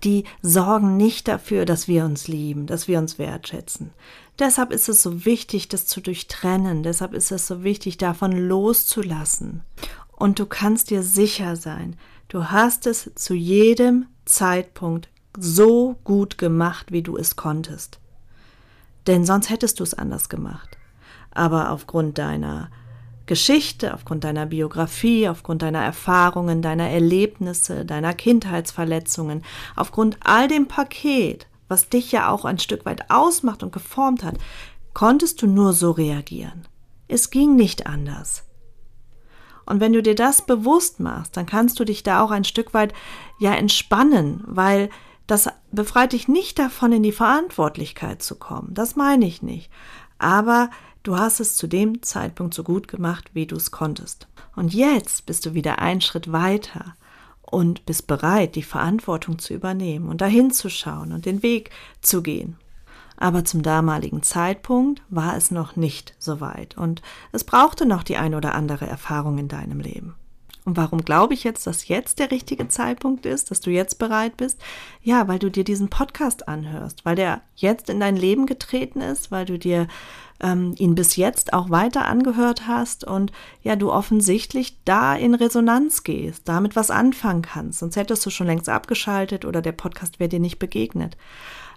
die 0.02 0.24
sorgen 0.42 0.96
nicht 0.96 1.28
dafür, 1.28 1.64
dass 1.64 1.86
wir 1.86 2.04
uns 2.04 2.26
lieben, 2.28 2.66
dass 2.66 2.88
wir 2.88 2.98
uns 2.98 3.18
wertschätzen. 3.18 3.92
Deshalb 4.38 4.72
ist 4.72 4.88
es 4.88 5.02
so 5.02 5.24
wichtig, 5.24 5.68
das 5.68 5.86
zu 5.86 6.00
durchtrennen. 6.00 6.82
Deshalb 6.82 7.12
ist 7.12 7.32
es 7.32 7.46
so 7.46 7.64
wichtig, 7.64 7.98
davon 7.98 8.32
loszulassen. 8.32 9.62
Und 10.12 10.38
du 10.38 10.46
kannst 10.46 10.90
dir 10.90 11.02
sicher 11.02 11.56
sein, 11.56 11.96
du 12.28 12.44
hast 12.44 12.86
es 12.86 13.10
zu 13.14 13.34
jedem 13.34 14.06
Zeitpunkt 14.28 15.08
so 15.36 15.96
gut 16.04 16.38
gemacht, 16.38 16.92
wie 16.92 17.02
du 17.02 17.16
es 17.16 17.36
konntest. 17.36 17.98
Denn 19.06 19.24
sonst 19.24 19.50
hättest 19.50 19.80
du 19.80 19.84
es 19.84 19.94
anders 19.94 20.28
gemacht. 20.28 20.76
Aber 21.30 21.70
aufgrund 21.70 22.18
deiner 22.18 22.70
Geschichte, 23.26 23.94
aufgrund 23.94 24.24
deiner 24.24 24.46
Biografie, 24.46 25.28
aufgrund 25.28 25.62
deiner 25.62 25.82
Erfahrungen, 25.82 26.62
deiner 26.62 26.88
Erlebnisse, 26.88 27.84
deiner 27.84 28.14
Kindheitsverletzungen, 28.14 29.44
aufgrund 29.76 30.18
all 30.24 30.48
dem 30.48 30.66
Paket, 30.66 31.46
was 31.68 31.88
dich 31.88 32.10
ja 32.10 32.30
auch 32.30 32.44
ein 32.44 32.58
Stück 32.58 32.86
weit 32.86 33.10
ausmacht 33.10 33.62
und 33.62 33.72
geformt 33.72 34.24
hat, 34.24 34.36
konntest 34.94 35.42
du 35.42 35.46
nur 35.46 35.74
so 35.74 35.90
reagieren. 35.90 36.66
Es 37.06 37.30
ging 37.30 37.54
nicht 37.54 37.86
anders. 37.86 38.47
Und 39.68 39.80
wenn 39.80 39.92
du 39.92 40.02
dir 40.02 40.14
das 40.14 40.42
bewusst 40.42 41.00
machst, 41.00 41.36
dann 41.36 41.46
kannst 41.46 41.78
du 41.78 41.84
dich 41.84 42.02
da 42.02 42.22
auch 42.22 42.30
ein 42.30 42.44
Stück 42.44 42.74
weit 42.74 42.94
ja 43.38 43.54
entspannen, 43.54 44.42
weil 44.46 44.90
das 45.26 45.48
befreit 45.70 46.12
dich 46.12 46.26
nicht 46.26 46.58
davon, 46.58 46.92
in 46.92 47.02
die 47.02 47.12
Verantwortlichkeit 47.12 48.22
zu 48.22 48.36
kommen. 48.36 48.72
Das 48.72 48.96
meine 48.96 49.26
ich 49.26 49.42
nicht. 49.42 49.70
Aber 50.18 50.70
Du 51.08 51.16
hast 51.16 51.40
es 51.40 51.56
zu 51.56 51.66
dem 51.66 52.02
Zeitpunkt 52.02 52.52
so 52.52 52.62
gut 52.62 52.86
gemacht, 52.86 53.30
wie 53.32 53.46
du 53.46 53.56
es 53.56 53.70
konntest. 53.70 54.28
Und 54.56 54.74
jetzt 54.74 55.24
bist 55.24 55.46
du 55.46 55.54
wieder 55.54 55.78
einen 55.78 56.02
Schritt 56.02 56.32
weiter 56.32 56.96
und 57.40 57.86
bist 57.86 58.06
bereit, 58.06 58.56
die 58.56 58.62
Verantwortung 58.62 59.38
zu 59.38 59.54
übernehmen 59.54 60.10
und 60.10 60.20
dahin 60.20 60.50
zu 60.50 60.68
schauen 60.68 61.12
und 61.12 61.24
den 61.24 61.42
Weg 61.42 61.70
zu 62.02 62.22
gehen. 62.22 62.56
Aber 63.18 63.44
zum 63.44 63.62
damaligen 63.62 64.22
Zeitpunkt 64.22 65.02
war 65.10 65.36
es 65.36 65.50
noch 65.50 65.74
nicht 65.74 66.14
so 66.18 66.40
weit 66.40 66.78
und 66.78 67.02
es 67.32 67.44
brauchte 67.44 67.84
noch 67.84 68.04
die 68.04 68.16
ein 68.16 68.34
oder 68.34 68.54
andere 68.54 68.86
Erfahrung 68.86 69.38
in 69.38 69.48
deinem 69.48 69.80
Leben. 69.80 70.14
Und 70.64 70.76
warum 70.76 71.02
glaube 71.02 71.32
ich 71.32 71.44
jetzt, 71.44 71.66
dass 71.66 71.88
jetzt 71.88 72.18
der 72.18 72.30
richtige 72.30 72.68
Zeitpunkt 72.68 73.24
ist, 73.24 73.50
dass 73.50 73.60
du 73.60 73.70
jetzt 73.70 73.98
bereit 73.98 74.36
bist? 74.36 74.60
Ja, 75.02 75.26
weil 75.26 75.38
du 75.38 75.50
dir 75.50 75.64
diesen 75.64 75.88
Podcast 75.88 76.46
anhörst, 76.46 77.06
weil 77.06 77.16
der 77.16 77.40
jetzt 77.56 77.88
in 77.88 78.00
dein 78.00 78.16
Leben 78.16 78.44
getreten 78.44 79.00
ist, 79.00 79.30
weil 79.30 79.46
du 79.46 79.58
dir 79.58 79.88
ähm, 80.40 80.74
ihn 80.76 80.94
bis 80.94 81.16
jetzt 81.16 81.54
auch 81.54 81.70
weiter 81.70 82.04
angehört 82.04 82.68
hast 82.68 83.02
und 83.02 83.32
ja, 83.62 83.76
du 83.76 83.90
offensichtlich 83.90 84.76
da 84.84 85.16
in 85.16 85.34
Resonanz 85.34 86.04
gehst, 86.04 86.42
damit 86.46 86.76
was 86.76 86.90
anfangen 86.90 87.42
kannst. 87.42 87.78
Sonst 87.78 87.96
hättest 87.96 88.24
du 88.26 88.30
schon 88.30 88.46
längst 88.46 88.68
abgeschaltet 88.68 89.46
oder 89.46 89.62
der 89.62 89.72
Podcast 89.72 90.20
wäre 90.20 90.28
dir 90.28 90.40
nicht 90.40 90.58
begegnet. 90.58 91.16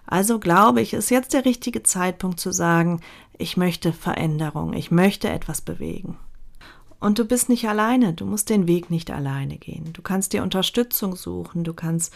Also 0.06 0.38
glaube 0.38 0.80
ich, 0.80 0.94
ist 0.94 1.10
jetzt 1.10 1.32
der 1.32 1.44
richtige 1.44 1.82
Zeitpunkt 1.82 2.40
zu 2.40 2.52
sagen, 2.52 3.00
ich 3.38 3.56
möchte 3.56 3.92
Veränderung, 3.92 4.72
ich 4.72 4.90
möchte 4.90 5.28
etwas 5.28 5.60
bewegen. 5.60 6.16
Und 7.02 7.18
du 7.18 7.24
bist 7.24 7.48
nicht 7.48 7.68
alleine, 7.68 8.12
du 8.12 8.24
musst 8.24 8.48
den 8.48 8.68
Weg 8.68 8.88
nicht 8.88 9.10
alleine 9.10 9.58
gehen. 9.58 9.92
Du 9.92 10.02
kannst 10.02 10.32
dir 10.32 10.44
Unterstützung 10.44 11.16
suchen, 11.16 11.64
du 11.64 11.74
kannst 11.74 12.14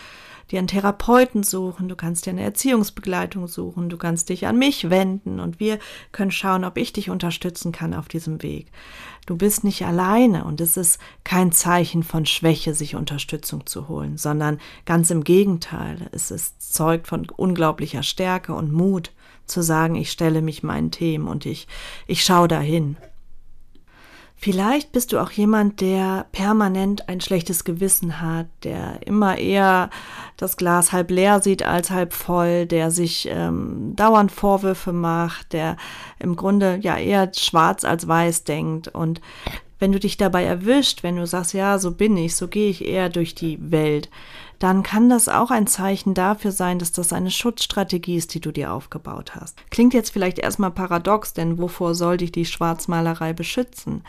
dir 0.52 0.60
einen 0.60 0.68
Therapeuten 0.68 1.42
suchen, 1.42 1.88
du 1.88 1.96
kannst 1.96 2.24
dir 2.24 2.30
eine 2.30 2.42
Erziehungsbegleitung 2.42 3.48
suchen, 3.48 3.88
du 3.88 3.96
kannst 3.96 4.28
dich 4.28 4.46
an 4.46 4.56
mich 4.56 4.88
wenden 4.88 5.40
und 5.40 5.58
wir 5.58 5.80
können 6.12 6.30
schauen, 6.30 6.64
ob 6.64 6.76
ich 6.76 6.92
dich 6.92 7.10
unterstützen 7.10 7.72
kann 7.72 7.94
auf 7.94 8.06
diesem 8.06 8.44
Weg. 8.44 8.68
Du 9.26 9.36
bist 9.36 9.64
nicht 9.64 9.84
alleine 9.84 10.44
und 10.44 10.60
es 10.60 10.76
ist 10.76 11.00
kein 11.24 11.50
Zeichen 11.50 12.04
von 12.04 12.26
Schwäche, 12.26 12.74
sich 12.74 12.94
Unterstützung 12.94 13.66
zu 13.66 13.88
holen, 13.88 14.16
sondern 14.16 14.60
ganz 14.84 15.10
im 15.10 15.24
Gegenteil. 15.24 16.08
Es 16.12 16.30
ist 16.30 16.72
zeugt 16.72 17.08
von 17.08 17.28
unglaublicher 17.28 18.04
Stärke 18.04 18.54
und 18.54 18.72
Mut 18.72 19.10
zu 19.44 19.62
sagen, 19.62 19.96
ich 19.96 20.12
stelle 20.12 20.42
mich 20.42 20.62
meinen 20.62 20.92
Themen 20.92 21.26
und 21.26 21.44
ich, 21.44 21.66
ich 22.06 22.24
schaue 22.24 22.46
dahin. 22.46 22.96
Vielleicht 24.38 24.92
bist 24.92 25.12
du 25.12 25.18
auch 25.18 25.30
jemand, 25.30 25.80
der 25.80 26.26
permanent 26.30 27.08
ein 27.08 27.20
schlechtes 27.20 27.64
Gewissen 27.64 28.20
hat, 28.20 28.46
der 28.64 29.04
immer 29.06 29.38
eher 29.38 29.90
das 30.36 30.56
Glas 30.56 30.92
halb 30.92 31.10
leer 31.10 31.40
sieht 31.40 31.62
als 31.62 31.90
halb 31.90 32.12
voll, 32.12 32.66
der 32.66 32.90
sich 32.90 33.28
ähm, 33.30 33.94
dauernd 33.96 34.32
Vorwürfe 34.32 34.92
macht, 34.92 35.52
der 35.52 35.76
im 36.18 36.36
Grunde 36.36 36.78
ja 36.82 36.96
eher 36.96 37.32
schwarz 37.34 37.84
als 37.84 38.06
weiß 38.06 38.44
denkt. 38.44 38.88
Und 38.88 39.20
wenn 39.78 39.92
du 39.92 40.00
dich 40.00 40.16
dabei 40.16 40.44
erwischt, 40.44 41.02
wenn 41.02 41.16
du 41.16 41.26
sagst, 41.26 41.52
ja, 41.52 41.78
so 41.78 41.90
bin 41.90 42.16
ich, 42.16 42.36
so 42.36 42.48
gehe 42.48 42.70
ich 42.70 42.86
eher 42.86 43.08
durch 43.08 43.34
die 43.34 43.58
Welt, 43.70 44.10
dann 44.58 44.82
kann 44.82 45.10
das 45.10 45.28
auch 45.28 45.50
ein 45.50 45.66
Zeichen 45.66 46.14
dafür 46.14 46.50
sein, 46.50 46.78
dass 46.78 46.92
das 46.92 47.12
eine 47.12 47.30
Schutzstrategie 47.30 48.16
ist, 48.16 48.32
die 48.32 48.40
du 48.40 48.52
dir 48.52 48.72
aufgebaut 48.72 49.34
hast. 49.34 49.58
Klingt 49.70 49.92
jetzt 49.92 50.10
vielleicht 50.10 50.38
erstmal 50.38 50.70
paradox, 50.70 51.34
denn 51.34 51.58
wovor 51.58 51.94
soll 51.94 52.16
dich 52.16 52.32
die 52.32 52.46
Schwarzmalerei 52.46 53.34
beschützen? 53.34 54.02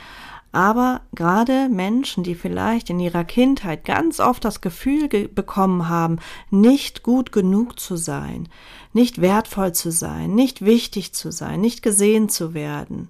Aber 0.51 1.01
gerade 1.13 1.69
Menschen, 1.69 2.23
die 2.23 2.35
vielleicht 2.35 2.89
in 2.89 2.99
ihrer 2.99 3.23
Kindheit 3.23 3.85
ganz 3.85 4.19
oft 4.19 4.43
das 4.45 4.61
Gefühl 4.61 5.07
bekommen 5.07 5.89
haben, 5.89 6.17
nicht 6.49 7.03
gut 7.03 7.31
genug 7.31 7.79
zu 7.79 7.95
sein, 7.95 8.47
nicht 8.93 9.21
wertvoll 9.21 9.73
zu 9.73 9.91
sein, 9.91 10.33
nicht 10.33 10.63
wichtig 10.63 11.13
zu 11.13 11.31
sein, 11.31 11.61
nicht 11.61 11.81
gesehen 11.81 12.29
zu 12.29 12.53
werden, 12.53 13.09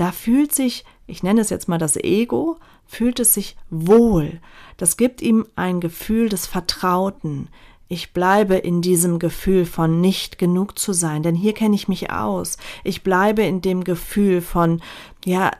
da 0.00 0.12
fühlt 0.12 0.54
sich, 0.54 0.86
ich 1.06 1.22
nenne 1.22 1.42
es 1.42 1.50
jetzt 1.50 1.68
mal 1.68 1.76
das 1.76 1.96
Ego, 1.96 2.56
fühlt 2.86 3.20
es 3.20 3.34
sich 3.34 3.56
wohl. 3.68 4.40
Das 4.78 4.96
gibt 4.96 5.20
ihm 5.20 5.46
ein 5.56 5.80
Gefühl 5.80 6.30
des 6.30 6.46
Vertrauten. 6.46 7.48
Ich 7.86 8.14
bleibe 8.14 8.54
in 8.54 8.80
diesem 8.80 9.18
Gefühl 9.18 9.66
von 9.66 10.00
nicht 10.00 10.38
genug 10.38 10.78
zu 10.78 10.94
sein, 10.94 11.22
denn 11.22 11.34
hier 11.34 11.52
kenne 11.52 11.74
ich 11.74 11.86
mich 11.86 12.10
aus. 12.10 12.56
Ich 12.82 13.02
bleibe 13.02 13.42
in 13.42 13.60
dem 13.60 13.84
Gefühl 13.84 14.40
von, 14.40 14.80
ja, 15.24 15.50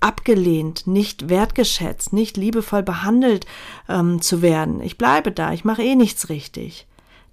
abgelehnt, 0.00 0.86
nicht 0.86 1.28
wertgeschätzt, 1.28 2.12
nicht 2.12 2.36
liebevoll 2.36 2.82
behandelt 2.82 3.46
ähm, 3.88 4.20
zu 4.20 4.42
werden. 4.42 4.80
Ich 4.80 4.98
bleibe 4.98 5.32
da, 5.32 5.52
ich 5.52 5.64
mache 5.64 5.82
eh 5.82 5.94
nichts 5.94 6.28
richtig. 6.28 6.86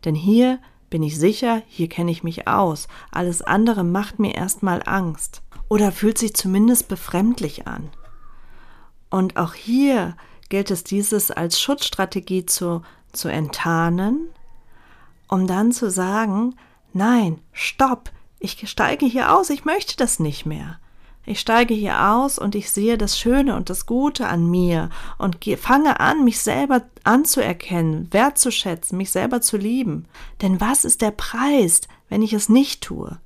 Denn 0.05 0.15
hier 0.15 0.59
bin 0.89 1.03
ich 1.03 1.17
sicher, 1.17 1.61
hier 1.67 1.89
kenne 1.89 2.11
ich 2.11 2.23
mich 2.23 2.47
aus. 2.47 2.87
Alles 3.11 3.41
andere 3.41 3.83
macht 3.83 4.19
mir 4.19 4.35
erstmal 4.35 4.81
Angst 4.85 5.41
oder 5.67 5.91
fühlt 5.91 6.17
sich 6.17 6.35
zumindest 6.35 6.87
befremdlich 6.87 7.67
an. 7.67 7.89
Und 9.09 9.37
auch 9.37 9.53
hier 9.53 10.15
gilt 10.49 10.71
es, 10.71 10.83
dieses 10.83 11.31
als 11.31 11.59
Schutzstrategie 11.59 12.45
zu, 12.45 12.83
zu 13.11 13.27
enttarnen, 13.27 14.29
um 15.27 15.47
dann 15.47 15.71
zu 15.71 15.89
sagen, 15.89 16.55
nein, 16.93 17.39
stopp, 17.51 18.11
ich 18.39 18.69
steige 18.69 19.05
hier 19.05 19.35
aus, 19.35 19.49
ich 19.49 19.65
möchte 19.65 19.97
das 19.97 20.19
nicht 20.19 20.45
mehr. 20.45 20.79
Ich 21.25 21.39
steige 21.39 21.73
hier 21.73 22.11
aus 22.11 22.37
und 22.37 22.53
ich 22.53 22.69
sehe 22.69 22.97
das 22.97 23.17
Schöne 23.17 23.55
und 23.55 23.69
das 23.69 23.85
Gute 23.85 24.27
an 24.27 24.49
mir 24.49 24.89
und 25.17 25.37
fange 25.57 25.99
an, 26.01 26.25
mich 26.25 26.41
selber 26.41 26.81
anzuerkennen, 27.03 28.09
wertzuschätzen, 28.11 28.97
mich 28.97 29.09
selber 29.09 29.39
zu 29.39 29.55
lieben. 29.55 30.05
Denn 30.41 30.59
was 30.59 30.83
ist 30.83 31.01
der 31.01 31.11
Preis, 31.11 31.81
wenn 32.09 32.21
ich 32.21 32.33
es 32.33 32.49
nicht 32.49 32.81
tue? 32.81 33.19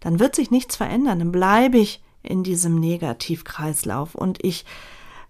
Dann 0.00 0.20
wird 0.20 0.34
sich 0.34 0.50
nichts 0.50 0.76
verändern, 0.76 1.18
dann 1.18 1.32
bleibe 1.32 1.78
ich 1.78 2.02
in 2.22 2.44
diesem 2.44 2.80
Negativkreislauf 2.80 4.14
und 4.14 4.42
ich 4.42 4.64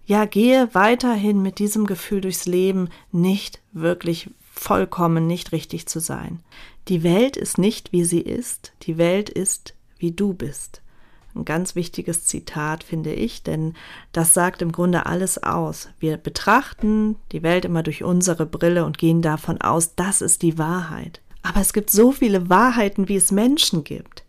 ja 0.05 0.25
gehe 0.25 0.73
weiterhin 0.73 1.41
mit 1.41 1.59
diesem 1.59 1.85
Gefühl 1.85 2.21
durchs 2.21 2.45
Leben, 2.45 2.89
nicht 3.11 3.61
wirklich 3.73 4.29
vollkommen 4.53 5.27
nicht 5.27 5.51
richtig 5.51 5.87
zu 5.87 5.99
sein. 5.99 6.39
Die 6.87 7.03
Welt 7.03 7.35
ist 7.35 7.57
nicht 7.57 7.91
wie 7.91 8.03
sie 8.03 8.21
ist, 8.21 8.73
die 8.83 8.97
Welt 8.97 9.29
ist 9.29 9.73
wie 9.97 10.11
du 10.11 10.33
bist. 10.33 10.82
Ein 11.35 11.45
ganz 11.45 11.75
wichtiges 11.75 12.25
Zitat 12.25 12.83
finde 12.83 13.13
ich, 13.13 13.41
denn 13.41 13.73
das 14.11 14.33
sagt 14.33 14.61
im 14.61 14.71
Grunde 14.71 15.05
alles 15.07 15.41
aus. 15.41 15.89
Wir 15.99 16.17
betrachten 16.17 17.15
die 17.31 17.41
Welt 17.41 17.65
immer 17.65 17.81
durch 17.81 18.03
unsere 18.03 18.45
Brille 18.45 18.85
und 18.85 18.99
gehen 18.99 19.21
davon 19.21 19.59
aus, 19.59 19.95
das 19.95 20.21
ist 20.21 20.43
die 20.43 20.57
Wahrheit. 20.57 21.21
Aber 21.41 21.59
es 21.59 21.73
gibt 21.73 21.89
so 21.89 22.11
viele 22.11 22.49
Wahrheiten, 22.49 23.09
wie 23.09 23.15
es 23.15 23.31
Menschen 23.31 23.83
gibt. 23.83 24.23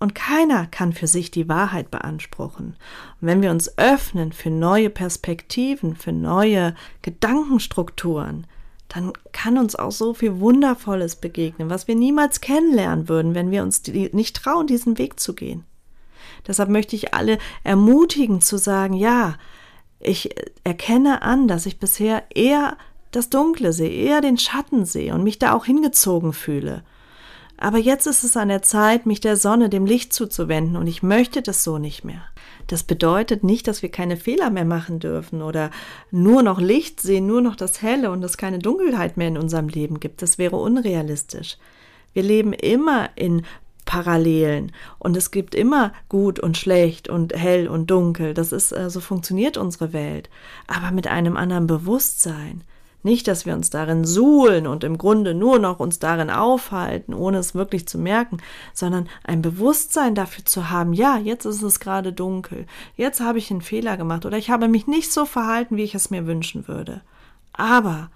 Und 0.00 0.14
keiner 0.14 0.66
kann 0.66 0.92
für 0.92 1.06
sich 1.06 1.30
die 1.30 1.48
Wahrheit 1.48 1.90
beanspruchen. 1.90 2.76
Und 3.20 3.26
wenn 3.26 3.42
wir 3.42 3.50
uns 3.50 3.78
öffnen 3.78 4.32
für 4.32 4.50
neue 4.50 4.90
Perspektiven, 4.90 5.96
für 5.96 6.12
neue 6.12 6.74
Gedankenstrukturen, 7.02 8.46
dann 8.88 9.12
kann 9.32 9.58
uns 9.58 9.76
auch 9.76 9.90
so 9.90 10.14
viel 10.14 10.38
Wundervolles 10.40 11.16
begegnen, 11.16 11.68
was 11.68 11.88
wir 11.88 11.94
niemals 11.94 12.40
kennenlernen 12.40 13.08
würden, 13.08 13.34
wenn 13.34 13.50
wir 13.50 13.62
uns 13.62 13.82
nicht 13.86 14.36
trauen, 14.36 14.66
diesen 14.66 14.98
Weg 14.98 15.20
zu 15.20 15.34
gehen. 15.34 15.64
Deshalb 16.46 16.68
möchte 16.68 16.96
ich 16.96 17.14
alle 17.14 17.38
ermutigen 17.64 18.40
zu 18.40 18.58
sagen, 18.58 18.94
ja, 18.94 19.36
ich 20.00 20.30
erkenne 20.64 21.22
an, 21.22 21.48
dass 21.48 21.66
ich 21.66 21.78
bisher 21.78 22.24
eher 22.34 22.76
das 23.10 23.30
Dunkle 23.30 23.72
sehe, 23.72 23.90
eher 23.90 24.20
den 24.20 24.38
Schatten 24.38 24.84
sehe 24.84 25.14
und 25.14 25.24
mich 25.24 25.38
da 25.38 25.52
auch 25.52 25.64
hingezogen 25.64 26.32
fühle. 26.32 26.82
Aber 27.60 27.78
jetzt 27.78 28.06
ist 28.06 28.22
es 28.22 28.36
an 28.36 28.48
der 28.48 28.62
Zeit, 28.62 29.04
mich 29.04 29.20
der 29.20 29.36
Sonne, 29.36 29.68
dem 29.68 29.84
Licht 29.84 30.12
zuzuwenden, 30.12 30.76
und 30.76 30.86
ich 30.86 31.02
möchte 31.02 31.42
das 31.42 31.64
so 31.64 31.78
nicht 31.78 32.04
mehr. 32.04 32.22
Das 32.68 32.84
bedeutet 32.84 33.42
nicht, 33.42 33.66
dass 33.66 33.82
wir 33.82 33.90
keine 33.90 34.16
Fehler 34.16 34.50
mehr 34.50 34.64
machen 34.64 35.00
dürfen 35.00 35.42
oder 35.42 35.70
nur 36.12 36.42
noch 36.42 36.60
Licht 36.60 37.00
sehen, 37.00 37.26
nur 37.26 37.40
noch 37.40 37.56
das 37.56 37.82
Helle 37.82 38.10
und 38.10 38.22
es 38.22 38.36
keine 38.36 38.60
Dunkelheit 38.60 39.16
mehr 39.16 39.28
in 39.28 39.38
unserem 39.38 39.68
Leben 39.68 39.98
gibt. 39.98 40.22
Das 40.22 40.38
wäre 40.38 40.56
unrealistisch. 40.56 41.56
Wir 42.12 42.22
leben 42.22 42.52
immer 42.52 43.10
in 43.16 43.42
Parallelen 43.88 44.72
und 44.98 45.16
es 45.16 45.30
gibt 45.30 45.54
immer 45.54 45.94
gut 46.10 46.38
und 46.38 46.58
schlecht 46.58 47.08
und 47.08 47.34
hell 47.34 47.68
und 47.68 47.90
dunkel. 47.90 48.34
Das 48.34 48.52
ist 48.52 48.70
äh, 48.70 48.90
so 48.90 49.00
funktioniert 49.00 49.56
unsere 49.56 49.94
Welt, 49.94 50.28
aber 50.66 50.90
mit 50.90 51.06
einem 51.06 51.38
anderen 51.38 51.66
Bewusstsein. 51.66 52.64
Nicht, 53.02 53.26
dass 53.28 53.46
wir 53.46 53.54
uns 53.54 53.70
darin 53.70 54.04
suhlen 54.04 54.66
und 54.66 54.84
im 54.84 54.98
Grunde 54.98 55.32
nur 55.32 55.58
noch 55.58 55.80
uns 55.80 55.98
darin 55.98 56.28
aufhalten, 56.28 57.14
ohne 57.14 57.38
es 57.38 57.54
wirklich 57.54 57.88
zu 57.88 57.96
merken, 57.96 58.38
sondern 58.74 59.08
ein 59.24 59.40
Bewusstsein 59.40 60.14
dafür 60.14 60.44
zu 60.44 60.68
haben, 60.68 60.92
ja, 60.92 61.16
jetzt 61.16 61.46
ist 61.46 61.62
es 61.62 61.80
gerade 61.80 62.12
dunkel, 62.12 62.66
jetzt 62.94 63.20
habe 63.20 63.38
ich 63.38 63.50
einen 63.50 63.62
Fehler 63.62 63.96
gemacht 63.96 64.26
oder 64.26 64.36
ich 64.36 64.50
habe 64.50 64.68
mich 64.68 64.86
nicht 64.86 65.10
so 65.10 65.24
verhalten, 65.24 65.78
wie 65.78 65.84
ich 65.84 65.94
es 65.94 66.10
mir 66.10 66.26
wünschen 66.26 66.68
würde. 66.68 67.00
Aber 67.54 68.10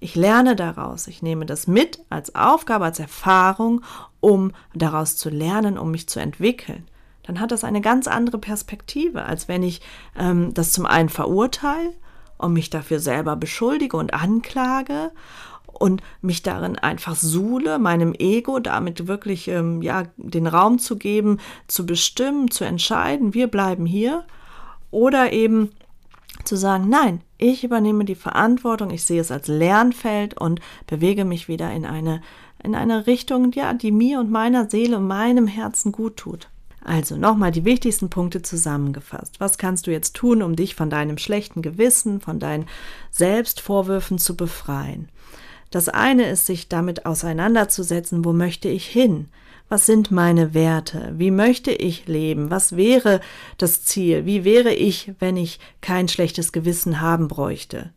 ich 0.00 0.16
lerne 0.16 0.56
daraus, 0.56 1.06
ich 1.06 1.22
nehme 1.22 1.46
das 1.46 1.68
mit 1.68 2.00
als 2.10 2.34
Aufgabe, 2.34 2.86
als 2.86 2.98
Erfahrung, 2.98 3.82
um 4.22 4.52
daraus 4.74 5.18
zu 5.18 5.28
lernen, 5.28 5.76
um 5.76 5.90
mich 5.90 6.08
zu 6.08 6.18
entwickeln 6.18 6.86
dann 7.22 7.40
hat 7.40 7.52
das 7.52 7.64
eine 7.64 7.80
ganz 7.80 8.08
andere 8.08 8.38
Perspektive, 8.38 9.24
als 9.24 9.48
wenn 9.48 9.62
ich 9.62 9.80
ähm, 10.18 10.52
das 10.54 10.72
zum 10.72 10.86
einen 10.86 11.08
verurteile 11.08 11.92
und 12.38 12.52
mich 12.52 12.70
dafür 12.70 12.98
selber 12.98 13.36
beschuldige 13.36 13.96
und 13.96 14.12
anklage 14.12 15.12
und 15.66 16.02
mich 16.20 16.42
darin 16.42 16.78
einfach 16.78 17.14
suhle, 17.14 17.78
meinem 17.78 18.14
Ego 18.18 18.58
damit 18.58 19.06
wirklich 19.06 19.48
ähm, 19.48 19.82
ja 19.82 20.04
den 20.16 20.46
Raum 20.46 20.78
zu 20.78 20.96
geben, 20.96 21.38
zu 21.68 21.86
bestimmen, 21.86 22.50
zu 22.50 22.64
entscheiden, 22.64 23.34
wir 23.34 23.46
bleiben 23.46 23.86
hier. 23.86 24.24
Oder 24.90 25.32
eben 25.32 25.70
zu 26.44 26.56
sagen, 26.56 26.88
nein, 26.88 27.22
ich 27.38 27.64
übernehme 27.64 28.04
die 28.04 28.14
Verantwortung, 28.14 28.90
ich 28.90 29.04
sehe 29.04 29.20
es 29.20 29.30
als 29.30 29.48
Lernfeld 29.48 30.38
und 30.38 30.60
bewege 30.86 31.24
mich 31.24 31.48
wieder 31.48 31.72
in 31.72 31.86
eine 31.86 32.20
in 32.62 32.74
eine 32.74 33.06
Richtung, 33.06 33.52
ja, 33.52 33.74
die 33.74 33.92
mir 33.92 34.20
und 34.20 34.30
meiner 34.30 34.68
Seele 34.68 34.98
und 34.98 35.06
meinem 35.06 35.46
Herzen 35.46 35.92
gut 35.92 36.16
tut. 36.16 36.48
Also 36.84 37.16
nochmal 37.16 37.52
die 37.52 37.64
wichtigsten 37.64 38.10
Punkte 38.10 38.42
zusammengefasst. 38.42 39.38
Was 39.38 39.56
kannst 39.56 39.86
du 39.86 39.92
jetzt 39.92 40.14
tun, 40.14 40.42
um 40.42 40.56
dich 40.56 40.74
von 40.74 40.90
deinem 40.90 41.16
schlechten 41.16 41.62
Gewissen, 41.62 42.20
von 42.20 42.40
deinen 42.40 42.66
Selbstvorwürfen 43.10 44.18
zu 44.18 44.36
befreien? 44.36 45.08
Das 45.70 45.88
eine 45.88 46.28
ist, 46.28 46.46
sich 46.46 46.68
damit 46.68 47.06
auseinanderzusetzen, 47.06 48.24
wo 48.24 48.32
möchte 48.32 48.68
ich 48.68 48.86
hin? 48.86 49.28
Was 49.68 49.86
sind 49.86 50.10
meine 50.10 50.52
Werte? 50.52 51.14
Wie 51.16 51.30
möchte 51.30 51.70
ich 51.70 52.06
leben? 52.06 52.50
Was 52.50 52.76
wäre 52.76 53.20
das 53.56 53.84
Ziel? 53.84 54.26
Wie 54.26 54.44
wäre 54.44 54.74
ich, 54.74 55.12
wenn 55.18 55.36
ich 55.36 55.60
kein 55.80 56.08
schlechtes 56.08 56.52
Gewissen 56.52 57.00
haben 57.00 57.28
bräuchte? 57.28 57.90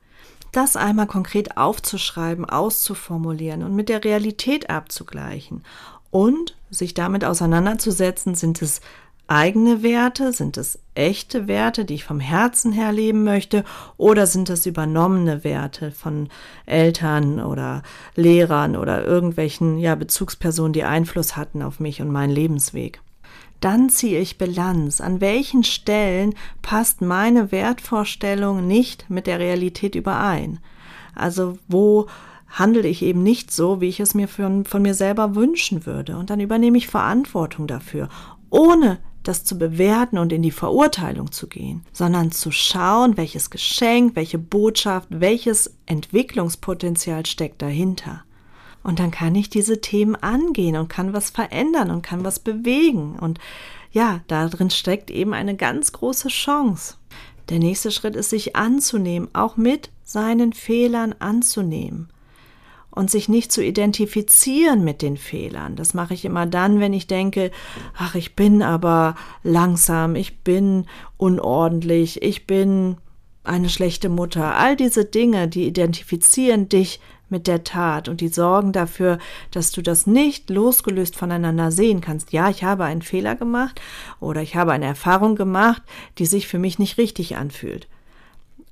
Das 0.55 0.77
einmal 0.77 1.05
konkret 1.05 1.57
aufzuschreiben, 1.57 2.45
auszuformulieren 2.45 3.61
und 3.61 3.75
mit 3.75 3.89
der 3.89 4.05
Realität 4.05 4.69
abzugleichen 4.69 5.65
und 6.11 6.55
sich 6.69 6.93
damit 6.93 7.25
auseinanderzusetzen, 7.25 8.35
sind 8.35 8.61
es 8.61 8.79
eigene 9.27 9.83
Werte, 9.83 10.31
sind 10.31 10.55
es 10.55 10.79
echte 10.93 11.49
Werte, 11.49 11.83
die 11.83 11.95
ich 11.95 12.05
vom 12.05 12.21
Herzen 12.21 12.71
her 12.71 12.93
leben 12.93 13.25
möchte, 13.25 13.65
oder 13.97 14.27
sind 14.27 14.49
es 14.49 14.65
übernommene 14.65 15.43
Werte 15.43 15.91
von 15.91 16.29
Eltern 16.65 17.41
oder 17.41 17.83
Lehrern 18.15 18.77
oder 18.77 19.03
irgendwelchen 19.03 19.77
ja, 19.77 19.95
Bezugspersonen, 19.95 20.71
die 20.71 20.85
Einfluss 20.85 21.35
hatten 21.35 21.63
auf 21.63 21.81
mich 21.81 22.01
und 22.01 22.13
meinen 22.13 22.31
Lebensweg. 22.31 23.01
Dann 23.59 23.89
ziehe 23.89 24.19
ich 24.19 24.37
Bilanz. 24.37 25.01
An 25.01 25.21
welchen 25.21 25.63
Stellen 25.63 26.35
passt 26.61 27.01
meine 27.01 27.51
Wertvorstellung 27.51 28.67
nicht 28.67 29.09
mit 29.09 29.27
der 29.27 29.39
Realität 29.39 29.95
überein? 29.95 30.59
Also 31.15 31.57
wo 31.67 32.07
handle 32.49 32.87
ich 32.87 33.01
eben 33.01 33.23
nicht 33.23 33.51
so, 33.51 33.81
wie 33.81 33.89
ich 33.89 33.99
es 33.99 34.13
mir 34.13 34.27
von, 34.27 34.65
von 34.65 34.81
mir 34.81 34.93
selber 34.93 35.35
wünschen 35.35 35.85
würde. 35.85 36.17
Und 36.17 36.29
dann 36.29 36.39
übernehme 36.39 36.77
ich 36.77 36.87
Verantwortung 36.87 37.67
dafür, 37.67 38.09
ohne 38.49 38.99
das 39.23 39.43
zu 39.43 39.57
bewerten 39.57 40.17
und 40.17 40.31
in 40.31 40.43
die 40.43 40.51
Verurteilung 40.51 41.31
zu 41.31 41.47
gehen, 41.47 41.83
sondern 41.91 42.31
zu 42.31 42.51
schauen, 42.51 43.17
welches 43.17 43.49
Geschenk, 43.49 44.15
welche 44.15 44.37
Botschaft, 44.37 45.07
welches 45.09 45.75
Entwicklungspotenzial 45.87 47.25
steckt 47.25 47.61
dahinter. 47.61 48.23
Und 48.85 48.99
dann 48.99 49.09
kann 49.09 49.33
ich 49.33 49.49
diese 49.49 49.81
Themen 49.81 50.15
angehen 50.15 50.75
und 50.75 50.89
kann 50.89 51.11
was 51.11 51.31
verändern 51.31 51.89
und 51.89 52.03
kann 52.03 52.23
was 52.23 52.37
bewegen. 52.37 53.17
Und 53.19 53.39
ja, 53.89 54.21
darin 54.27 54.69
steckt 54.69 55.09
eben 55.09 55.33
eine 55.33 55.55
ganz 55.55 55.91
große 55.91 56.27
Chance. 56.27 56.97
Der 57.49 57.57
nächste 57.57 57.89
Schritt 57.89 58.15
ist, 58.15 58.29
sich 58.29 58.55
anzunehmen, 58.55 59.27
auch 59.33 59.57
mit 59.57 59.89
seinen 60.03 60.53
Fehlern 60.53 61.15
anzunehmen 61.17 62.09
und 62.91 63.09
sich 63.09 63.27
nicht 63.27 63.51
zu 63.51 63.63
identifizieren 63.63 64.83
mit 64.83 65.01
den 65.01 65.17
Fehlern. 65.17 65.75
Das 65.75 65.95
mache 65.95 66.13
ich 66.13 66.23
immer 66.23 66.45
dann, 66.45 66.79
wenn 66.79 66.93
ich 66.93 67.07
denke, 67.07 67.49
ach, 67.97 68.13
ich 68.13 68.35
bin 68.35 68.61
aber 68.61 69.15
langsam, 69.41 70.15
ich 70.15 70.43
bin 70.43 70.85
unordentlich, 71.17 72.21
ich 72.21 72.45
bin 72.45 72.97
eine 73.43 73.69
schlechte 73.69 74.09
Mutter. 74.09 74.55
All 74.55 74.75
diese 74.75 75.05
Dinge, 75.05 75.47
die 75.47 75.65
identifizieren 75.65 76.69
dich 76.69 76.99
mit 77.29 77.47
der 77.47 77.63
Tat 77.63 78.07
und 78.09 78.21
die 78.21 78.27
sorgen 78.27 78.71
dafür, 78.71 79.17
dass 79.51 79.71
du 79.71 79.81
das 79.81 80.07
nicht 80.07 80.49
losgelöst 80.49 81.15
voneinander 81.15 81.71
sehen 81.71 82.01
kannst. 82.01 82.31
Ja, 82.31 82.49
ich 82.49 82.63
habe 82.63 82.85
einen 82.85 83.01
Fehler 83.01 83.35
gemacht 83.35 83.81
oder 84.19 84.41
ich 84.41 84.55
habe 84.55 84.71
eine 84.71 84.85
Erfahrung 84.85 85.35
gemacht, 85.35 85.81
die 86.17 86.25
sich 86.25 86.47
für 86.47 86.59
mich 86.59 86.79
nicht 86.79 86.97
richtig 86.97 87.37
anfühlt. 87.37 87.87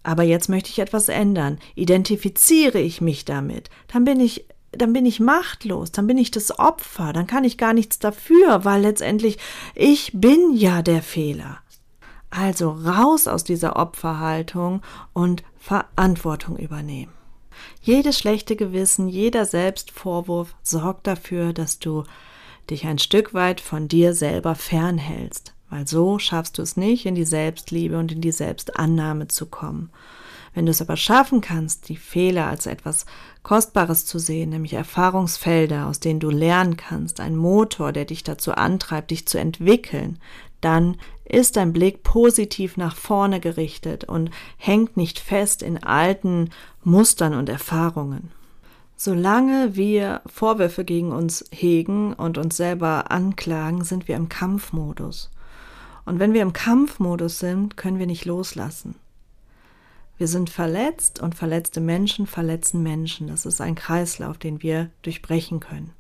Aber 0.04 0.24
jetzt 0.24 0.50
möchte 0.50 0.70
ich 0.70 0.80
etwas 0.80 1.10
ändern. 1.10 1.60
Identifiziere 1.76 2.80
ich 2.80 3.02
mich 3.02 3.26
damit, 3.26 3.70
dann 3.88 4.04
bin 4.04 4.20
ich 4.20 4.46
dann 4.76 4.92
bin 4.92 5.06
ich 5.06 5.20
machtlos, 5.20 5.92
dann 5.92 6.08
bin 6.08 6.18
ich 6.18 6.32
das 6.32 6.58
Opfer, 6.58 7.14
dann 7.14 7.28
kann 7.28 7.44
ich 7.44 7.60
gar 7.60 7.74
nichts 7.74 8.00
dafür, 8.00 8.66
weil 8.66 8.82
letztendlich 8.82 9.38
ich 9.76 10.12
bin 10.16 10.56
ja 10.56 10.82
der 10.82 11.04
Fehler. 11.04 11.60
Also 12.32 12.72
raus 12.72 13.28
aus 13.28 13.44
dieser 13.44 13.76
Opferhaltung 13.76 14.82
und 15.14 15.44
Verantwortung 15.60 16.58
übernehmen. 16.58 17.14
Jedes 17.82 18.18
schlechte 18.18 18.56
Gewissen, 18.56 19.08
jeder 19.08 19.46
Selbstvorwurf 19.46 20.56
sorgt 20.64 21.08
dafür, 21.08 21.54
dass 21.54 21.80
du 21.80 22.04
dich 22.70 22.86
ein 22.86 23.00
Stück 23.00 23.34
weit 23.34 23.62
von 23.62 23.88
dir 23.88 24.14
selber 24.14 24.56
fernhältst 24.56 25.54
weil 25.74 25.88
so 25.88 26.20
schaffst 26.20 26.60
du 26.60 26.62
es 26.62 26.78
nicht, 26.78 27.08
in 27.08 27.16
die 27.16 27.26
Selbstliebe 27.26 27.98
und 27.98 28.12
in 28.12 28.22
die 28.22 28.32
Selbstannahme 28.32 29.28
zu 29.28 29.48
kommen. 29.48 29.90
Wenn 30.54 30.68
du 30.68 30.72
es 30.72 30.84
aber 30.84 30.98
schaffen 30.98 31.42
kannst, 31.42 31.90
die 31.90 31.96
Fehler 31.96 32.46
als 32.46 32.68
etwas 32.68 33.08
Kostbares 33.42 34.06
zu 34.06 34.20
sehen, 34.20 34.52
nämlich 34.52 34.74
Erfahrungsfelder, 34.74 35.88
aus 35.88 36.00
denen 36.00 36.20
du 36.20 36.30
lernen 36.30 36.78
kannst, 36.78 37.20
ein 37.20 37.36
Motor, 37.36 37.92
der 37.92 38.06
dich 38.06 38.24
dazu 38.24 38.52
antreibt, 38.52 39.10
dich 39.10 39.26
zu 39.26 39.40
entwickeln, 39.40 40.20
dann 40.62 40.98
ist 41.26 41.56
dein 41.56 41.74
Blick 41.74 42.04
positiv 42.04 42.78
nach 42.78 42.96
vorne 42.96 43.40
gerichtet 43.40 44.04
und 44.04 44.30
hängt 44.58 44.98
nicht 44.98 45.20
fest 45.20 45.64
in 45.64 45.84
alten 45.84 46.50
Mustern 46.84 47.34
und 47.34 47.50
Erfahrungen. 47.50 48.32
Solange 48.96 49.76
wir 49.76 50.22
Vorwürfe 50.26 50.86
gegen 50.86 51.12
uns 51.12 51.46
hegen 51.52 52.14
und 52.14 52.38
uns 52.38 52.58
selber 52.58 53.12
anklagen, 53.12 53.84
sind 53.84 54.08
wir 54.08 54.16
im 54.16 54.30
Kampfmodus. 54.30 55.32
Und 56.06 56.20
wenn 56.20 56.34
wir 56.34 56.42
im 56.42 56.54
Kampfmodus 56.54 57.40
sind, 57.40 57.78
können 57.78 58.00
wir 58.00 58.08
nicht 58.08 58.26
loslassen. 58.26 58.96
Wir 60.18 60.28
sind 60.28 60.50
verletzt 60.50 61.22
und 61.22 61.36
verletzte 61.36 61.82
Menschen 61.82 62.28
verletzen 62.28 62.84
Menschen. 62.84 63.28
Das 63.28 63.46
ist 63.46 63.62
ein 63.62 63.76
Kreislauf, 63.76 64.38
den 64.38 64.62
wir 64.62 64.90
durchbrechen 65.02 65.60
können. 65.60 65.92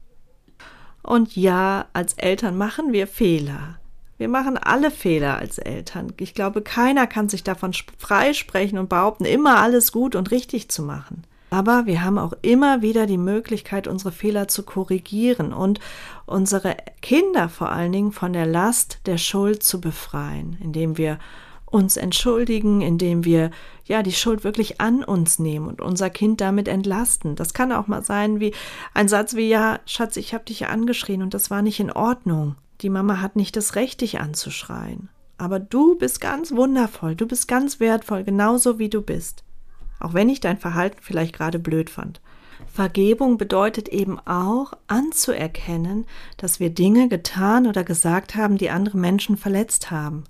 Und 1.02 1.36
ja, 1.36 1.88
als 1.94 2.14
Eltern 2.14 2.58
machen 2.58 2.94
wir 2.94 3.08
Fehler. 3.08 3.80
Wir 4.17 4.28
machen 4.28 4.58
alle 4.58 4.91
Fehler 4.91 5.38
als 5.38 5.58
Eltern. 5.58 6.13
Ich 6.19 6.34
glaube, 6.34 6.62
keiner 6.62 7.08
kann 7.08 7.30
sich 7.30 7.43
davon 7.43 7.73
freisprechen 7.97 8.78
und 8.78 8.89
behaupten, 8.89 9.26
immer 9.26 9.58
alles 9.58 9.91
gut 9.91 10.15
und 10.15 10.32
richtig 10.32 10.69
zu 10.69 10.84
machen. 10.84 11.23
Aber 11.49 11.86
wir 11.86 12.04
haben 12.04 12.17
auch 12.17 12.34
immer 12.41 12.82
wieder 12.82 13.06
die 13.06 13.19
Möglichkeit, 13.19 13.88
unsere 13.88 14.12
Fehler 14.12 14.47
zu 14.47 14.63
korrigieren 14.63 15.54
und 15.54 15.80
unsere 16.26 16.76
Kinder 17.02 17.47
vor 17.47 17.71
allen 17.71 17.91
Dingen 17.91 18.12
von 18.12 18.34
der 18.34 18.47
Last 18.47 18.99
der 19.06 19.19
Schuld 19.19 19.62
zu 19.62 19.80
befreien, 19.80 20.58
indem 20.60 20.97
wir 20.97 21.19
uns 21.65 21.97
entschuldigen, 21.97 22.82
indem 22.82 23.23
wir 23.23 23.52
ja 23.86 24.04
die 24.04 24.13
Schuld 24.13 24.43
wirklich 24.43 24.82
an 24.82 25.04
uns 25.04 25.38
nehmen 25.38 25.67
und 25.67 25.82
unser 25.82 26.10
Kind 26.10 26.41
damit 26.41 26.67
entlasten. 26.67 27.36
Das 27.36 27.54
kann 27.54 27.71
auch 27.71 27.88
mal 27.88 28.04
sein 28.04 28.39
wie 28.39 28.54
ein 28.93 29.08
Satz 29.08 29.36
wie 29.36 29.49
ja, 29.49 29.80
Schatz, 29.86 30.17
ich 30.17 30.34
habe 30.34 30.45
dich 30.45 30.67
angeschrien 30.67 31.21
und 31.21 31.34
das 31.34 31.52
war 31.52 31.62
nicht 31.62 31.80
in 31.80 31.91
Ordnung. 31.91 32.56
Die 32.82 32.90
Mama 32.90 33.22
hat 33.22 33.36
nicht 33.36 33.56
das 33.56 33.76
Recht, 33.76 34.02
dich 34.02 34.20
anzuschreien. 34.20 35.10
Aber 35.38 35.60
du 35.60 35.98
bist 35.98 36.22
ganz 36.22 36.52
wundervoll, 36.52 37.16
du 37.16 37.28
bist 37.28 37.48
ganz 37.48 37.80
wertvoll, 37.80 38.24
genauso 38.24 38.80
wie 38.80 38.90
du 38.90 39.02
bist 39.02 39.44
auch 40.04 40.14
wenn 40.14 40.30
ich 40.30 40.42
dein 40.42 40.58
Verhalten 40.58 40.98
vielleicht 41.02 41.34
gerade 41.34 41.58
blöd 41.58 41.90
fand. 41.90 42.22
Vergebung 42.72 43.38
bedeutet 43.38 43.90
eben 43.90 44.20
auch 44.20 44.74
anzuerkennen, 44.88 46.06
dass 46.38 46.60
wir 46.60 46.70
Dinge 46.70 47.08
getan 47.08 47.68
oder 47.68 47.84
gesagt 47.84 48.36
haben, 48.36 48.58
die 48.58 48.70
andere 48.70 48.98
Menschen 48.98 49.38
verletzt 49.38 49.92
haben. 49.92 50.26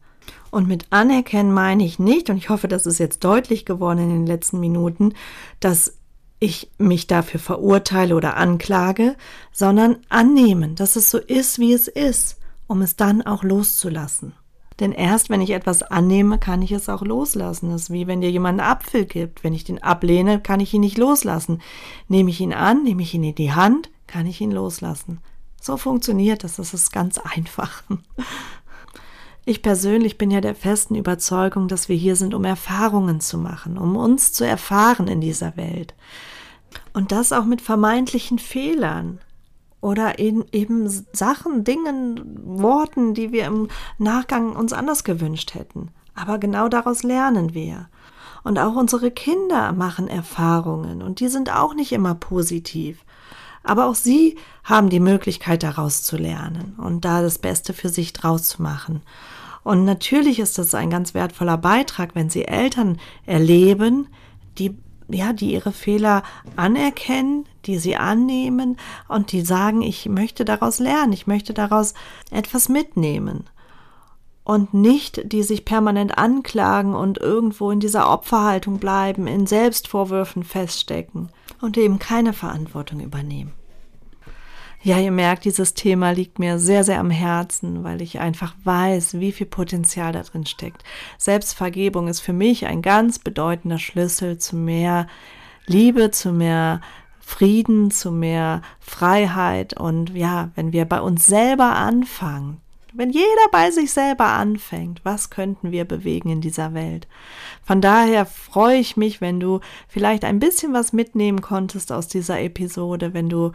Und 0.52 0.68
mit 0.68 0.86
anerkennen 0.92 1.52
meine 1.52 1.84
ich 1.84 2.00
nicht, 2.00 2.30
und 2.30 2.38
ich 2.38 2.50
hoffe, 2.50 2.68
das 2.68 2.86
ist 2.86 3.00
jetzt 3.00 3.24
deutlich 3.24 3.66
geworden 3.66 4.00
in 4.00 4.10
den 4.10 4.28
letzten 4.28 4.60
Minuten, 4.60 5.14
dass 5.60 5.98
ich 6.44 6.70
mich 6.78 7.08
dafür 7.08 7.40
verurteile 7.40 8.16
oder 8.16 8.36
anklage, 8.36 9.16
sondern 9.54 9.98
annehmen, 10.10 10.76
dass 10.76 10.98
es 10.98 11.10
so 11.10 11.18
ist, 11.18 11.58
wie 11.58 11.72
es 11.72 11.88
ist, 11.88 12.38
um 12.68 12.82
es 12.82 12.98
dann 12.98 13.22
auch 13.22 13.44
loszulassen. 13.44 14.34
Denn 14.82 14.92
erst 14.92 15.30
wenn 15.30 15.40
ich 15.40 15.52
etwas 15.52 15.84
annehme, 15.84 16.40
kann 16.40 16.62
ich 16.62 16.74
es 16.74 16.90
auch 16.90 17.02
loslassen. 17.02 17.70
Das 17.70 17.84
ist 17.84 17.92
wie 17.92 18.08
wenn 18.08 18.20
dir 18.20 18.30
jemand 18.30 18.60
einen 18.60 18.70
Apfel 18.70 19.06
gibt. 19.06 19.44
Wenn 19.44 19.54
ich 19.54 19.64
den 19.64 19.82
ablehne, 19.82 20.42
kann 20.42 20.60
ich 20.60 20.74
ihn 20.74 20.82
nicht 20.82 20.98
loslassen. 20.98 21.62
Nehme 22.10 22.30
ich 22.30 22.42
ihn 22.42 22.54
an, 22.54 22.84
nehme 22.84 23.04
ich 23.04 23.14
ihn 23.14 23.24
in 23.24 23.36
die 23.36 23.54
Hand, 23.54 23.90
kann 24.08 24.26
ich 24.26 24.42
ihn 24.42 24.52
loslassen. 24.52 25.20
So 25.62 25.78
funktioniert 25.78 26.44
das. 26.44 26.58
Das 26.58 26.74
ist 26.74 26.92
ganz 26.92 27.18
einfach. 27.24 27.84
Ich 29.46 29.62
persönlich 29.62 30.18
bin 30.18 30.32
ja 30.32 30.42
der 30.42 30.56
festen 30.56 30.96
Überzeugung, 30.96 31.70
dass 31.70 31.88
wir 31.88 31.96
hier 31.96 32.18
sind, 32.18 32.34
um 32.34 32.44
Erfahrungen 32.44 33.22
zu 33.22 33.38
machen, 33.38 33.78
um 33.78 33.96
uns 33.96 34.34
zu 34.34 34.46
erfahren 34.46 35.08
in 35.08 35.22
dieser 35.22 35.56
Welt. 35.56 35.94
Und 36.94 37.12
das 37.12 37.34
auch 37.34 37.46
mit 37.46 37.62
vermeintlichen 37.62 38.40
Fehlern 38.40 39.20
oder 39.82 40.18
in 40.18 40.46
eben 40.52 40.88
Sachen, 41.12 41.64
Dingen, 41.64 42.40
Worten, 42.46 43.14
die 43.14 43.32
wir 43.32 43.46
im 43.46 43.68
Nachgang 43.98 44.56
uns 44.56 44.72
anders 44.72 45.04
gewünscht 45.04 45.56
hätten. 45.56 45.90
Aber 46.16 46.38
genau 46.38 46.70
daraus 46.70 47.04
lernen 47.04 47.54
wir. 47.54 47.90
Und 48.44 48.60
auch 48.60 48.76
unsere 48.76 49.12
Kinder 49.12 49.74
machen 49.74 50.08
Erfahrungen 50.08 51.02
und 51.02 51.20
die 51.20 51.28
sind 51.28 51.54
auch 51.54 51.74
nicht 51.74 51.92
immer 51.92 52.16
positiv. 52.16 53.04
Aber 53.64 53.86
auch 53.86 53.96
sie 53.96 54.38
haben 54.64 54.90
die 54.90 55.00
Möglichkeit 55.00 55.64
daraus 55.64 56.04
zu 56.04 56.18
lernen 56.18 56.76
und 56.78 57.06
da 57.06 57.22
das 57.22 57.40
Beste 57.40 57.74
für 57.74 57.90
sich 57.90 58.14
draus 58.14 58.44
zu 58.44 58.62
machen. 58.62 59.02
Und 59.64 59.86
natürlich 59.86 60.40
ist 60.40 60.58
das 60.58 60.76
ein 60.76 60.90
ganz 60.90 61.14
wertvoller 61.14 61.58
Beitrag, 61.58 62.16
wenn 62.16 62.30
sie 62.30 62.46
Eltern 62.46 63.00
erleben, 63.26 64.08
die 64.58 64.78
ja, 65.08 65.34
die 65.34 65.54
ihre 65.54 65.72
Fehler 65.72 66.24
anerkennen, 66.56 67.46
die 67.66 67.78
sie 67.78 67.96
annehmen 67.96 68.78
und 69.08 69.32
die 69.32 69.42
sagen, 69.42 69.82
ich 69.82 70.08
möchte 70.08 70.46
daraus 70.46 70.80
lernen, 70.80 71.14
ich 71.14 71.28
möchte 71.28 71.54
daraus 71.54 71.94
etwas 72.32 72.70
mitnehmen. 72.70 73.50
Und 74.46 74.74
nicht, 74.74 75.32
die 75.32 75.42
sich 75.42 75.64
permanent 75.64 76.18
anklagen 76.18 76.96
und 76.96 77.18
irgendwo 77.18 77.72
in 77.72 77.80
dieser 77.80 78.12
Opferhaltung 78.12 78.78
bleiben, 78.78 79.26
in 79.26 79.48
Selbstvorwürfen 79.48 80.44
feststecken 80.44 81.30
und 81.62 81.78
eben 81.78 81.98
keine 81.98 82.34
Verantwortung 82.34 83.00
übernehmen. 83.00 83.54
Ja, 84.86 85.00
ihr 85.00 85.12
merkt, 85.12 85.46
dieses 85.46 85.76
Thema 85.76 86.12
liegt 86.12 86.40
mir 86.40 86.60
sehr, 86.60 86.84
sehr 86.84 87.00
am 87.00 87.10
Herzen, 87.10 87.86
weil 87.86 88.02
ich 88.02 88.20
einfach 88.20 88.54
weiß, 88.66 89.18
wie 89.18 89.32
viel 89.32 89.48
Potenzial 89.48 90.12
da 90.12 90.24
drin 90.24 90.46
steckt. 90.46 90.84
Selbstvergebung 91.18 92.10
ist 92.10 92.20
für 92.20 92.34
mich 92.34 92.66
ein 92.66 92.82
ganz 92.82 93.18
bedeutender 93.18 93.80
Schlüssel 93.80 94.40
zu 94.40 94.58
mehr 94.58 95.08
Liebe, 95.68 96.12
zu 96.12 96.34
mehr 96.34 96.82
Frieden, 97.22 97.92
zu 97.92 98.12
mehr 98.12 98.62
Freiheit. 98.82 99.80
Und 99.80 100.10
ja, 100.10 100.52
wenn 100.56 100.74
wir 100.74 100.84
bei 100.84 101.00
uns 101.00 101.26
selber 101.26 101.78
anfangen, 101.78 102.60
wenn 102.92 103.10
jeder 103.10 103.26
bei 103.54 103.72
sich 103.72 103.92
selber 103.92 104.26
anfängt, 104.26 105.00
was 105.04 105.30
könnten 105.30 105.72
wir 105.72 105.86
bewegen 105.86 106.30
in 106.30 106.42
dieser 106.42 106.74
Welt? 106.74 107.08
Von 107.64 107.80
daher 107.80 108.26
freue 108.26 108.78
ich 108.78 108.98
mich, 108.98 109.22
wenn 109.22 109.40
du 109.40 109.62
vielleicht 109.88 110.26
ein 110.26 110.40
bisschen 110.40 110.74
was 110.74 110.92
mitnehmen 110.92 111.42
konntest 111.42 111.92
aus 111.92 112.10
dieser 112.10 112.42
Episode, 112.42 113.14
wenn 113.14 113.30
du 113.30 113.54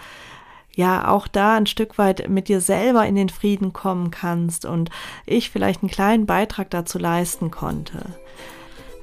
ja 0.79 1.09
auch 1.09 1.27
da 1.27 1.57
ein 1.57 1.67
Stück 1.67 1.99
weit 1.99 2.29
mit 2.29 2.47
dir 2.47 2.61
selber 2.61 3.05
in 3.05 3.17
den 3.17 3.31
Frieden 3.31 3.73
kommen 3.73 4.13
kannst 4.13 4.65
und 4.65 4.91
ich 5.27 5.51
vielleicht 5.51 5.83
einen 5.83 5.91
kleinen 5.91 6.25
Beitrag 6.25 6.71
dazu 6.71 6.99
leisten 6.99 7.51
konnte. 7.51 8.15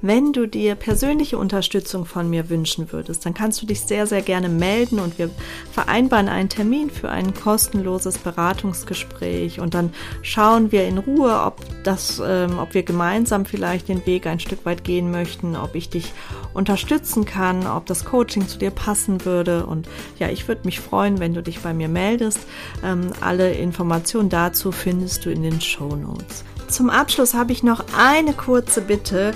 Wenn 0.02 0.34
du 0.34 0.46
dir 0.46 0.76
persönliche 0.76 1.38
Unterstützung 1.38 2.06
von 2.06 2.30
mir 2.30 2.50
wünschen 2.50 2.92
würdest, 2.92 3.26
dann 3.26 3.34
kannst 3.34 3.62
du 3.62 3.66
dich 3.66 3.82
sehr, 3.82 4.06
sehr 4.06 4.22
gerne 4.22 4.50
melden 4.50 5.00
und 5.00 5.18
wir 5.18 5.30
vereinbaren 5.72 6.28
einen 6.28 6.50
Termin 6.50 6.90
für 6.90 7.10
ein 7.10 7.34
kostenloses 7.34 8.18
Beratungsgespräch 8.18 9.60
und 9.60 9.74
dann 9.74 9.94
schauen 10.22 10.72
wir 10.72 10.88
in 10.88 10.98
Ruhe, 10.98 11.42
ob 11.46 11.62
das, 11.84 12.22
ähm, 12.24 12.60
ob 12.60 12.74
wir 12.74 12.84
gemeinsam 12.84 13.46
vielleicht 13.46 13.88
den 13.88 14.06
Weg 14.06 14.28
ein 14.28 14.40
Stück 14.40 14.66
weit 14.66 14.84
gehen 14.84 15.12
möchten, 15.12 15.56
ob 15.56 15.76
ich 15.76 15.90
dich 15.90 16.14
unterstützen 16.54 17.26
kann, 17.26 17.66
ob 17.66 17.86
das 17.86 18.06
Coaching 18.06 18.48
zu 18.48 18.60
dir 18.60 18.72
passen 18.72 19.26
würde 19.26 19.66
und 19.66 19.88
ja, 20.20 20.30
ich 20.30 20.48
würde 20.48 20.62
mich 20.66 20.80
freuen, 20.80 21.20
wenn 21.20 21.34
du 21.34 21.42
dich 21.42 21.62
bei 21.62 21.74
mir 21.74 21.88
meldest. 21.88 22.40
Ähm, 22.84 23.12
alle 23.22 23.54
Informationen 23.54 24.30
dazu 24.30 24.72
findest 24.72 25.26
du 25.26 25.32
in 25.32 25.42
den 25.42 25.62
Show 25.62 25.96
Notes. 25.96 26.44
Zum 26.68 26.90
Abschluss 26.90 27.34
habe 27.34 27.52
ich 27.52 27.64
noch 27.64 27.84
eine 27.98 28.34
kurze 28.34 28.82
Bitte. 28.82 29.34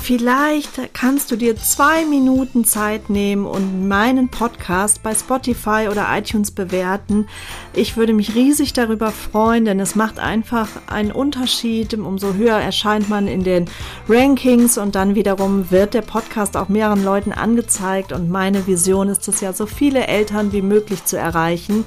Vielleicht 0.00 0.94
kannst 0.94 1.30
du 1.30 1.36
dir 1.36 1.54
zwei 1.56 2.06
Minuten 2.06 2.64
Zeit 2.64 3.10
nehmen 3.10 3.44
und 3.44 3.88
meinen 3.88 4.30
Podcast 4.30 5.02
bei 5.02 5.14
Spotify 5.14 5.88
oder 5.90 6.06
iTunes 6.16 6.50
bewerten. 6.50 7.28
Ich 7.74 7.98
würde 7.98 8.14
mich 8.14 8.34
riesig 8.34 8.72
darüber 8.72 9.10
freuen, 9.10 9.66
denn 9.66 9.80
es 9.80 9.96
macht 9.96 10.18
einfach 10.18 10.68
einen 10.86 11.12
Unterschied. 11.12 11.92
Umso 11.92 12.32
höher 12.34 12.58
erscheint 12.58 13.10
man 13.10 13.28
in 13.28 13.44
den 13.44 13.66
Rankings 14.08 14.78
und 14.78 14.94
dann 14.94 15.14
wiederum 15.14 15.70
wird 15.70 15.92
der 15.92 16.02
Podcast 16.02 16.56
auch 16.56 16.70
mehreren 16.70 17.04
Leuten 17.04 17.32
angezeigt. 17.32 18.12
Und 18.12 18.30
meine 18.30 18.66
Vision 18.66 19.10
ist 19.10 19.28
es 19.28 19.42
ja, 19.42 19.52
so 19.52 19.66
viele 19.66 20.06
Eltern 20.06 20.52
wie 20.52 20.62
möglich 20.62 21.04
zu 21.04 21.18
erreichen. 21.18 21.84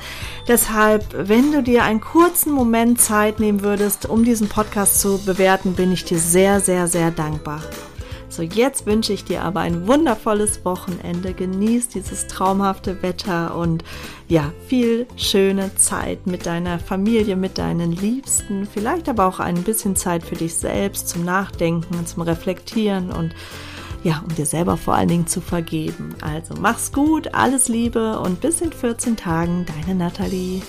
Deshalb, 0.47 1.05
wenn 1.17 1.51
du 1.51 1.63
dir 1.63 1.83
einen 1.83 2.01
kurzen 2.01 2.51
Moment 2.51 3.01
Zeit 3.01 3.39
nehmen 3.39 3.63
würdest, 3.63 4.07
um 4.07 4.23
diesen 4.23 4.47
Podcast 4.47 5.01
zu 5.01 5.17
bewerten, 5.25 5.73
bin 5.73 5.91
ich 5.91 6.05
dir 6.05 6.19
sehr, 6.19 6.59
sehr, 6.59 6.87
sehr 6.87 7.09
dankbar. 7.09 7.61
So, 8.31 8.43
jetzt 8.43 8.85
wünsche 8.85 9.11
ich 9.11 9.25
dir 9.25 9.43
aber 9.43 9.59
ein 9.59 9.87
wundervolles 9.87 10.63
Wochenende. 10.63 11.33
Genieß 11.33 11.89
dieses 11.89 12.27
traumhafte 12.27 13.03
Wetter 13.03 13.55
und 13.57 13.83
ja, 14.29 14.53
viel 14.67 15.05
schöne 15.17 15.75
Zeit 15.75 16.27
mit 16.27 16.45
deiner 16.45 16.79
Familie, 16.79 17.35
mit 17.35 17.57
deinen 17.57 17.91
Liebsten. 17.91 18.65
Vielleicht 18.65 19.09
aber 19.09 19.25
auch 19.27 19.41
ein 19.41 19.63
bisschen 19.63 19.97
Zeit 19.97 20.23
für 20.23 20.35
dich 20.35 20.55
selbst 20.55 21.09
zum 21.09 21.25
Nachdenken, 21.25 22.05
zum 22.05 22.23
Reflektieren 22.23 23.11
und 23.11 23.35
ja, 24.03 24.23
um 24.25 24.33
dir 24.33 24.45
selber 24.45 24.77
vor 24.77 24.95
allen 24.95 25.09
Dingen 25.09 25.27
zu 25.27 25.41
vergeben. 25.41 26.15
Also 26.21 26.53
mach's 26.59 26.93
gut, 26.93 27.35
alles 27.35 27.67
Liebe 27.67 28.17
und 28.19 28.39
bis 28.39 28.61
in 28.61 28.71
14 28.71 29.17
Tagen, 29.17 29.65
deine 29.65 29.97
Nathalie. 29.97 30.61